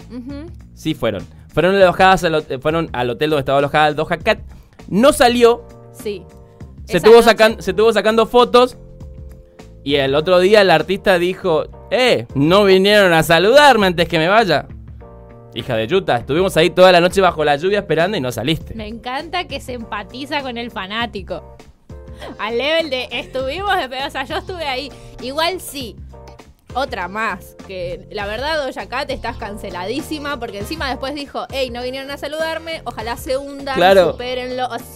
Sí, 0.75 0.93
fueron. 0.93 1.25
Fueron 1.55 1.77
alojadas 1.77 2.25
al, 2.25 2.43
fueron 2.61 2.91
al 2.93 3.11
hotel 3.11 3.31
donde 3.31 3.41
estaba 3.43 3.59
alojada 3.61 3.93
Doja 3.93 4.19
Cat. 4.19 4.41
No 4.89 5.13
salió, 5.13 5.65
Sí. 5.93 6.25
se 6.85 6.97
Esa 6.97 6.97
estuvo, 6.97 7.15
noche- 7.15 7.27
sacan- 7.31 7.61
se 7.63 7.71
estuvo 7.71 7.93
sacando 7.93 8.27
fotos 8.27 8.77
y 9.85 9.95
el 9.95 10.17
otro 10.17 10.41
día 10.41 10.63
el 10.63 10.71
artista 10.73 11.17
dijo, 11.21 11.67
eh, 11.93 12.27
no 12.35 12.65
vinieron 12.65 13.13
a 13.13 13.23
saludarme 13.23 13.87
antes 13.87 14.09
que 14.09 14.19
me 14.19 14.27
vaya. 14.27 14.67
Hija 15.55 15.77
de 15.77 15.87
Yuta, 15.87 16.17
estuvimos 16.17 16.57
ahí 16.57 16.71
toda 16.71 16.91
la 16.91 17.01
noche 17.01 17.21
bajo 17.21 17.45
la 17.45 17.55
lluvia 17.55 17.79
esperando 17.79 18.17
y 18.17 18.21
no 18.21 18.33
saliste. 18.33 18.75
Me 18.75 18.89
encanta 18.89 19.47
que 19.47 19.61
se 19.61 19.75
empatiza 19.75 20.43
con 20.43 20.59
el 20.59 20.73
fanático. 20.73 21.57
Al 22.41 22.59
level 22.59 22.91
de 22.91 23.09
estuvimos, 23.13 23.71
o 23.73 24.11
sea, 24.11 24.25
yo 24.25 24.39
estuve 24.39 24.65
ahí. 24.67 24.91
Igual 25.23 25.61
sí. 25.61 25.95
Otra 26.75 27.09
más, 27.09 27.57
que 27.67 28.07
la 28.11 28.27
verdad 28.27 28.65
Doja 28.67 28.89
Cat 28.89 29.11
estás 29.11 29.37
canceladísima 29.39 30.39
porque 30.39 30.59
encima 30.59 30.89
después 30.89 31.15
dijo, 31.15 31.47
hey, 31.51 31.71
no 31.71 31.83
vinieron 31.83 32.11
a 32.11 32.19
saludarme, 32.19 32.83
ojalá 32.85 33.17
se 33.17 33.37
hundan, 33.39 33.75
Claro. 33.77 34.13
supérenlo. 34.13 34.67
O 34.67 34.79
sea, 34.79 34.87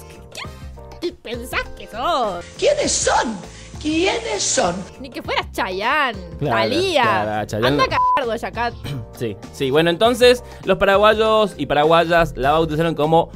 ¿Qué 1.00 1.12
pensás 1.12 1.62
que 1.76 1.88
sos? 1.88 2.44
¿Quiénes 2.58 2.92
son? 2.92 3.36
¿Quiénes 3.80 4.40
son? 4.42 4.76
Ni 5.00 5.10
que 5.10 5.20
fueras 5.22 5.50
Chayanne, 5.50 6.18
Claro, 6.38 6.56
Talía. 6.56 7.02
claro, 7.02 7.46
Chayanne 7.46 7.66
Anda 7.66 7.84
a 7.84 7.88
cagar 7.88 8.26
Doja 8.40 8.52
Cat. 8.52 8.74
Sí, 9.18 9.36
sí, 9.52 9.70
bueno, 9.70 9.90
entonces 9.90 10.42
los 10.64 10.78
paraguayos 10.78 11.54
y 11.56 11.66
paraguayas 11.66 12.34
la 12.36 12.52
bautizaron 12.52 12.94
como 12.94 13.30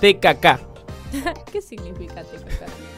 TKK. 0.00 0.60
¿Qué 1.52 1.60
significa 1.62 2.22
TKK? 2.22 2.95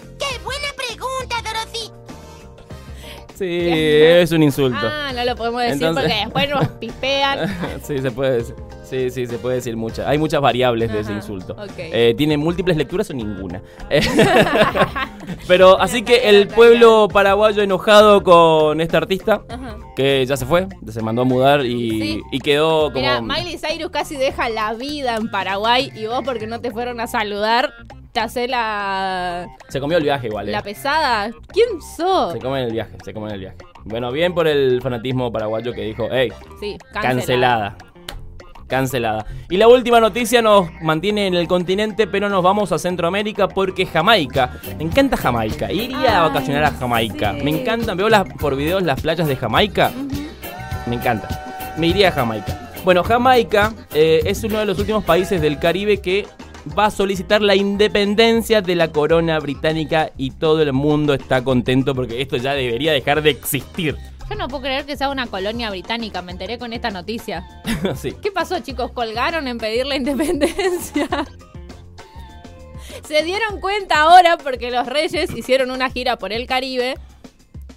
Sí, 3.38 3.58
es 3.62 4.32
un 4.32 4.42
insulto. 4.42 4.78
Ah, 4.82 5.12
no 5.14 5.24
lo 5.24 5.36
podemos 5.36 5.62
decir 5.62 5.74
Entonces- 5.82 6.04
porque 6.04 6.24
después 6.24 6.48
nos 6.50 6.68
pipean. 6.80 7.48
sí, 7.84 7.98
se 7.98 8.10
puede 8.10 8.38
decir. 8.38 8.54
Sí, 8.88 9.10
sí, 9.10 9.26
se 9.26 9.38
puede 9.38 9.56
decir 9.56 9.76
muchas. 9.76 10.06
Hay 10.06 10.16
muchas 10.18 10.40
variables 10.40 10.90
de 10.92 11.00
ese 11.00 11.12
insulto. 11.12 11.54
Eh, 11.76 12.14
¿Tiene 12.16 12.36
múltiples 12.38 12.76
lecturas 12.76 13.10
o 13.10 13.14
ninguna? 13.14 13.60
Eh, 13.90 14.00
Pero 15.46 15.80
así 15.80 16.02
que 16.02 16.28
el 16.28 16.48
pueblo 16.48 17.08
paraguayo 17.12 17.62
enojado 17.62 18.22
con 18.22 18.80
este 18.80 18.96
artista, 18.96 19.42
Ajá. 19.48 19.76
que 19.96 20.24
ya 20.26 20.36
se 20.36 20.46
fue, 20.46 20.66
se 20.88 21.02
mandó 21.02 21.22
a 21.22 21.24
mudar 21.24 21.64
y, 21.64 21.90
Sí. 22.00 22.22
y 22.32 22.38
quedó 22.40 22.92
como... 22.92 23.00
Mira, 23.00 23.20
Miley 23.20 23.58
Cyrus 23.58 23.90
casi 23.90 24.16
deja 24.16 24.48
la 24.48 24.74
vida 24.74 25.16
en 25.16 25.30
Paraguay 25.30 25.90
y 25.94 26.06
vos 26.06 26.22
porque 26.24 26.46
no 26.46 26.60
te 26.60 26.70
fueron 26.70 27.00
a 27.00 27.06
saludar, 27.06 27.72
te 28.12 28.20
hace 28.20 28.48
la, 28.48 29.48
Se 29.68 29.80
comió 29.80 29.98
el 29.98 30.04
viaje 30.04 30.28
igual. 30.28 30.48
eh. 30.48 30.52
la 30.52 30.62
pesada. 30.62 31.30
¿Quién 31.52 31.68
sos? 31.96 32.32
Se 32.32 32.38
come 32.38 32.60
en 32.60 32.66
el 32.66 32.72
viaje, 32.72 32.92
se 33.04 33.12
come 33.12 33.28
en 33.28 33.34
el 33.34 33.40
viaje. 33.40 33.56
Bueno, 33.84 34.10
bien 34.12 34.34
por 34.34 34.46
el 34.46 34.82
fanatismo 34.82 35.32
paraguayo 35.32 35.72
que 35.72 35.82
dijo, 35.82 36.08
hey, 36.10 36.30
Sí, 36.60 36.76
cancelada. 36.92 37.08
Cancelada. 37.14 37.76
Y 39.48 39.56
la 39.56 39.66
última 39.66 39.98
noticia 39.98 40.42
nos 40.42 40.70
mantiene 40.82 41.26
en 41.26 41.34
el 41.34 41.48
continente, 41.48 42.06
pero 42.06 42.28
nos 42.28 42.42
vamos 42.42 42.70
a 42.72 42.78
Centroamérica 42.78 43.48
porque 43.48 43.86
Jamaica. 43.86 44.60
Me 44.76 44.84
encanta 44.84 45.16
Jamaica. 45.16 45.72
Iría 45.72 46.18
a 46.18 46.28
vacacionar 46.28 46.64
a 46.64 46.70
Jamaica. 46.72 47.34
sí. 47.34 47.44
Me 47.44 47.50
encantan. 47.50 47.96
Veo 47.96 48.08
las, 48.08 48.28
por 48.34 48.56
videos 48.56 48.82
las 48.82 49.00
playas 49.00 49.26
de 49.26 49.36
Jamaica. 49.36 49.90
Me 50.86 50.96
encanta. 50.96 51.74
Me 51.78 51.88
iría 51.88 52.08
a 52.08 52.12
Jamaica. 52.12 52.70
Bueno, 52.84 53.02
Jamaica 53.02 53.72
eh, 53.94 54.20
es 54.24 54.44
uno 54.44 54.58
de 54.58 54.66
los 54.66 54.78
últimos 54.78 55.04
países 55.04 55.40
del 55.40 55.58
Caribe 55.58 55.98
que 55.98 56.26
va 56.78 56.86
a 56.86 56.90
solicitar 56.90 57.40
la 57.40 57.54
independencia 57.54 58.60
de 58.60 58.74
la 58.74 58.88
corona 58.88 59.38
británica 59.38 60.10
y 60.16 60.32
todo 60.32 60.62
el 60.62 60.72
mundo 60.72 61.14
está 61.14 61.42
contento 61.42 61.94
porque 61.94 62.20
esto 62.20 62.36
ya 62.36 62.54
debería 62.54 62.92
dejar 62.92 63.22
de 63.22 63.30
existir. 63.30 63.96
Yo 64.28 64.36
no 64.36 64.48
puedo 64.48 64.62
creer 64.62 64.84
que 64.84 64.96
sea 64.96 65.08
una 65.08 65.26
colonia 65.26 65.70
británica, 65.70 66.20
me 66.22 66.32
enteré 66.32 66.58
con 66.58 66.72
esta 66.72 66.90
noticia. 66.90 67.46
sí. 67.96 68.12
¿Qué 68.12 68.30
pasó, 68.30 68.58
chicos? 68.60 68.92
¿Colgaron 68.92 69.48
en 69.48 69.58
pedir 69.58 69.86
la 69.86 69.96
independencia? 69.96 71.08
Se 73.04 73.22
dieron 73.22 73.60
cuenta 73.60 74.00
ahora 74.02 74.36
porque 74.36 74.70
los 74.70 74.86
reyes 74.86 75.30
hicieron 75.34 75.70
una 75.70 75.88
gira 75.90 76.16
por 76.18 76.32
el 76.32 76.46
Caribe. 76.46 76.96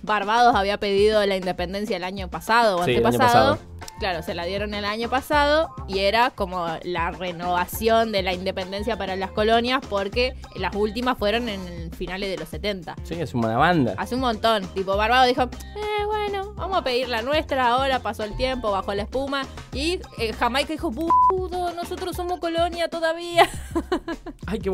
Barbados 0.02 0.56
había 0.56 0.78
pedido 0.78 1.26
la 1.26 1.38
independencia 1.38 1.96
el 1.96 2.04
año 2.04 2.28
pasado 2.28 2.78
o 2.80 2.84
Sí, 2.86 2.92
el 2.92 2.98
año 3.06 3.08
antepasado. 3.08 3.56
pasado. 3.58 3.71
Claro, 4.00 4.24
se 4.24 4.34
la 4.34 4.46
dieron 4.46 4.74
el 4.74 4.86
año 4.86 5.10
pasado 5.10 5.74
y 5.88 6.00
era 6.00 6.32
como 6.32 6.68
la 6.84 7.12
renovación 7.12 8.12
de 8.12 8.24
la 8.24 8.34
independencia 8.34 8.98
para 8.98 9.16
las 9.16 9.32
colonias 9.32 9.82
porque 9.90 10.36
las 10.56 10.76
últimas 10.76 11.18
fueron 11.18 11.50
en 11.50 11.92
finales 11.92 12.30
de 12.30 12.38
los 12.38 12.50
70. 12.50 12.96
Sí, 13.04 13.16
es 13.20 13.34
una 13.34 13.58
banda. 13.58 13.94
Hace 13.98 14.16
un 14.16 14.22
montón. 14.22 14.66
Tipo, 14.74 14.98
Barbados 14.98 15.28
dijo, 15.28 15.44
eh, 15.44 16.06
bueno, 16.06 16.54
vamos 16.56 16.78
a 16.78 16.84
pedir 16.84 17.10
la 17.10 17.22
nuestra 17.22 17.68
ahora, 17.68 18.00
pasó 18.00 18.24
el 18.24 18.36
tiempo, 18.36 18.72
bajó 18.72 18.94
la 18.94 19.04
espuma. 19.04 19.44
Y 19.72 20.00
eh, 20.18 20.34
Jamaica 20.34 20.74
dijo, 20.74 20.92
pudo, 20.92 21.74
nosotros 21.74 22.16
somos 22.16 22.40
colonia 22.40 22.88
todavía. 22.88 23.48
Ay, 24.48 24.60
qué 24.60 24.72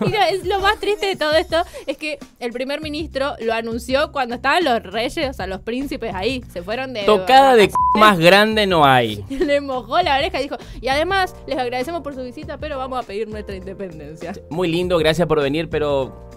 Mira, 0.00 0.28
es 0.28 0.44
lo 0.44 0.60
más 0.60 0.78
triste 0.78 1.06
de 1.06 1.16
todo 1.16 1.32
esto 1.32 1.64
es 1.86 1.96
que 1.96 2.18
el 2.38 2.52
primer 2.52 2.80
ministro 2.80 3.34
lo 3.40 3.54
anunció 3.54 4.12
cuando 4.12 4.34
estaban 4.34 4.64
los 4.64 4.82
reyes, 4.82 5.30
o 5.30 5.32
sea, 5.32 5.46
los 5.46 5.60
príncipes 5.60 6.14
ahí. 6.14 6.44
Se 6.52 6.62
fueron 6.62 6.92
de... 6.92 7.04
Tocada 7.04 7.54
de 7.56 7.66
c 7.66 7.74
más 7.94 8.18
grande 8.20 8.66
no 8.66 8.84
hay. 8.84 9.24
Le 9.30 9.60
mojó 9.60 10.00
la 10.02 10.16
oreja 10.18 10.38
y 10.40 10.44
dijo, 10.44 10.56
y 10.80 10.88
además 10.88 11.34
les 11.46 11.58
agradecemos 11.58 12.02
por 12.02 12.14
su 12.14 12.22
visita, 12.22 12.58
pero 12.58 12.78
vamos 12.78 13.02
a 13.02 13.06
pedir 13.06 13.28
nuestra 13.28 13.56
independencia. 13.56 14.32
Muy 14.50 14.68
lindo, 14.68 14.96
gracias 14.98 15.26
por 15.26 15.40
venir, 15.42 15.68
pero 15.68 16.28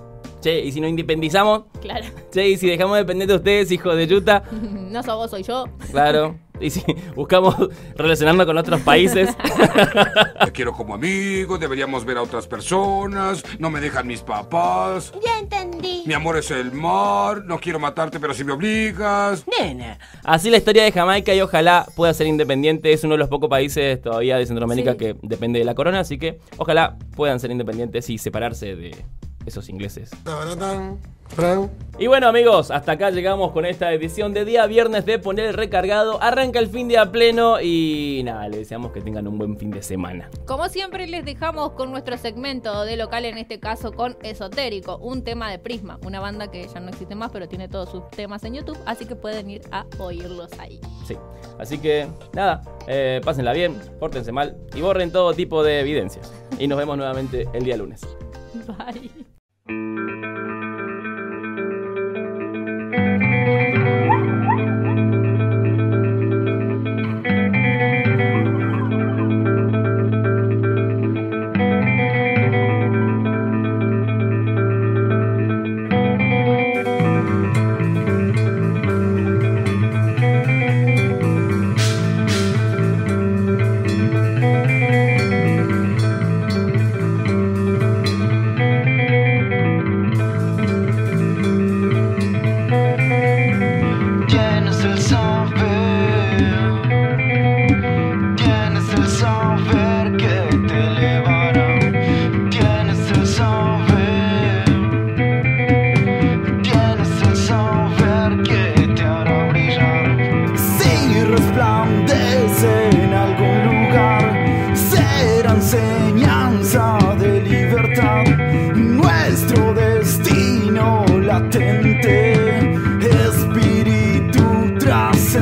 Che, 0.41 0.59
y 0.59 0.71
si 0.73 0.81
nos 0.81 0.89
independizamos, 0.89 1.63
Claro. 1.81 2.05
che, 2.31 2.49
y 2.49 2.57
si 2.57 2.67
dejamos 2.67 2.97
dependientes 2.97 3.35
de 3.35 3.39
ustedes, 3.39 3.71
hijos 3.71 3.95
de 3.95 4.07
yuta, 4.07 4.43
No 4.51 5.01
sos 5.03 5.15
vos, 5.15 5.31
soy 5.31 5.43
yo. 5.43 5.65
claro. 5.91 6.35
Y 6.63 6.69
si 6.69 6.81
buscamos 7.15 7.55
relacionarnos 7.95 8.45
con 8.45 8.57
otros 8.57 8.79
países, 8.81 9.29
Te 10.45 10.51
quiero 10.51 10.73
como 10.73 10.95
amigo, 10.95 11.57
deberíamos 11.57 12.05
ver 12.05 12.17
a 12.17 12.21
otras 12.21 12.47
personas, 12.47 13.43
no 13.59 13.69
me 13.69 13.79
dejan 13.79 14.07
mis 14.07 14.21
papás. 14.21 15.11
Ya 15.23 15.39
entendí. 15.39 16.03
Mi 16.05 16.13
amor 16.13 16.37
es 16.37 16.51
el 16.51 16.71
mar, 16.71 17.43
no 17.45 17.59
quiero 17.59 17.79
matarte 17.79 18.19
pero 18.19 18.33
si 18.33 18.43
me 18.43 18.53
obligas. 18.53 19.43
Nena, 19.59 19.99
así 20.23 20.49
la 20.49 20.57
historia 20.57 20.83
de 20.83 20.91
Jamaica 20.91 21.33
y 21.33 21.41
ojalá 21.41 21.85
pueda 21.95 22.13
ser 22.13 22.27
independiente. 22.27 22.93
Es 22.93 23.03
uno 23.03 23.13
de 23.15 23.19
los 23.19 23.29
pocos 23.29 23.49
países 23.49 24.01
todavía 24.01 24.37
de 24.37 24.45
Centroamérica 24.45 24.91
Sí. 24.93 24.97
que 24.97 25.15
depende 25.21 25.59
de 25.59 25.65
la 25.65 25.75
corona, 25.75 25.99
así 25.99 26.17
que 26.17 26.39
ojalá 26.57 26.97
puedan 27.15 27.39
ser 27.39 27.51
independientes 27.51 28.09
y 28.09 28.17
separarse 28.17 28.75
de 28.75 28.95
esos 29.45 29.67
ingleses. 29.69 30.11
Y 31.97 32.07
bueno 32.07 32.27
amigos, 32.27 32.69
hasta 32.69 32.91
acá 32.91 33.09
llegamos 33.09 33.51
con 33.53 33.65
esta 33.65 33.91
edición 33.91 34.33
de 34.33 34.45
día 34.45 34.67
viernes 34.67 35.03
de 35.05 35.17
Poner 35.17 35.45
el 35.45 35.53
Recargado. 35.55 36.21
Arranca 36.21 36.59
el 36.59 36.67
fin 36.67 36.87
de 36.87 36.99
a 36.99 37.11
pleno 37.11 37.59
y 37.59 38.21
nada, 38.23 38.47
les 38.49 38.59
deseamos 38.59 38.91
que 38.91 39.01
tengan 39.01 39.27
un 39.27 39.39
buen 39.39 39.57
fin 39.57 39.71
de 39.71 39.81
semana. 39.81 40.29
Como 40.45 40.69
siempre 40.69 41.07
les 41.07 41.25
dejamos 41.25 41.71
con 41.71 41.89
nuestro 41.89 42.17
segmento 42.17 42.83
de 42.83 42.97
local, 42.97 43.25
en 43.25 43.39
este 43.39 43.59
caso 43.59 43.93
con 43.93 44.15
Esotérico, 44.21 44.97
un 44.97 45.23
tema 45.23 45.49
de 45.49 45.57
Prisma, 45.57 45.99
una 46.05 46.19
banda 46.19 46.51
que 46.51 46.67
ya 46.67 46.79
no 46.79 46.89
existe 46.89 47.15
más, 47.15 47.31
pero 47.31 47.47
tiene 47.47 47.67
todos 47.67 47.89
sus 47.89 48.07
temas 48.11 48.43
en 48.43 48.55
YouTube, 48.55 48.77
así 48.85 49.05
que 49.05 49.15
pueden 49.15 49.49
ir 49.49 49.61
a 49.71 49.85
oírlos 49.97 50.51
ahí. 50.59 50.79
Sí, 51.07 51.17
así 51.57 51.79
que 51.79 52.07
nada, 52.33 52.61
eh, 52.87 53.21
pásenla 53.23 53.53
bien, 53.53 53.79
pórtense 53.99 54.31
mal 54.31 54.55
y 54.75 54.81
borren 54.81 55.11
todo 55.11 55.33
tipo 55.33 55.63
de 55.63 55.79
evidencias. 55.79 56.31
Y 56.59 56.67
nos 56.67 56.77
vemos 56.77 56.95
nuevamente 56.95 57.47
el 57.53 57.63
día 57.63 57.77
lunes. 57.77 58.01
Bye. 58.67 59.09
Música 62.93 63.62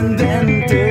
sorprendente. 0.01 0.90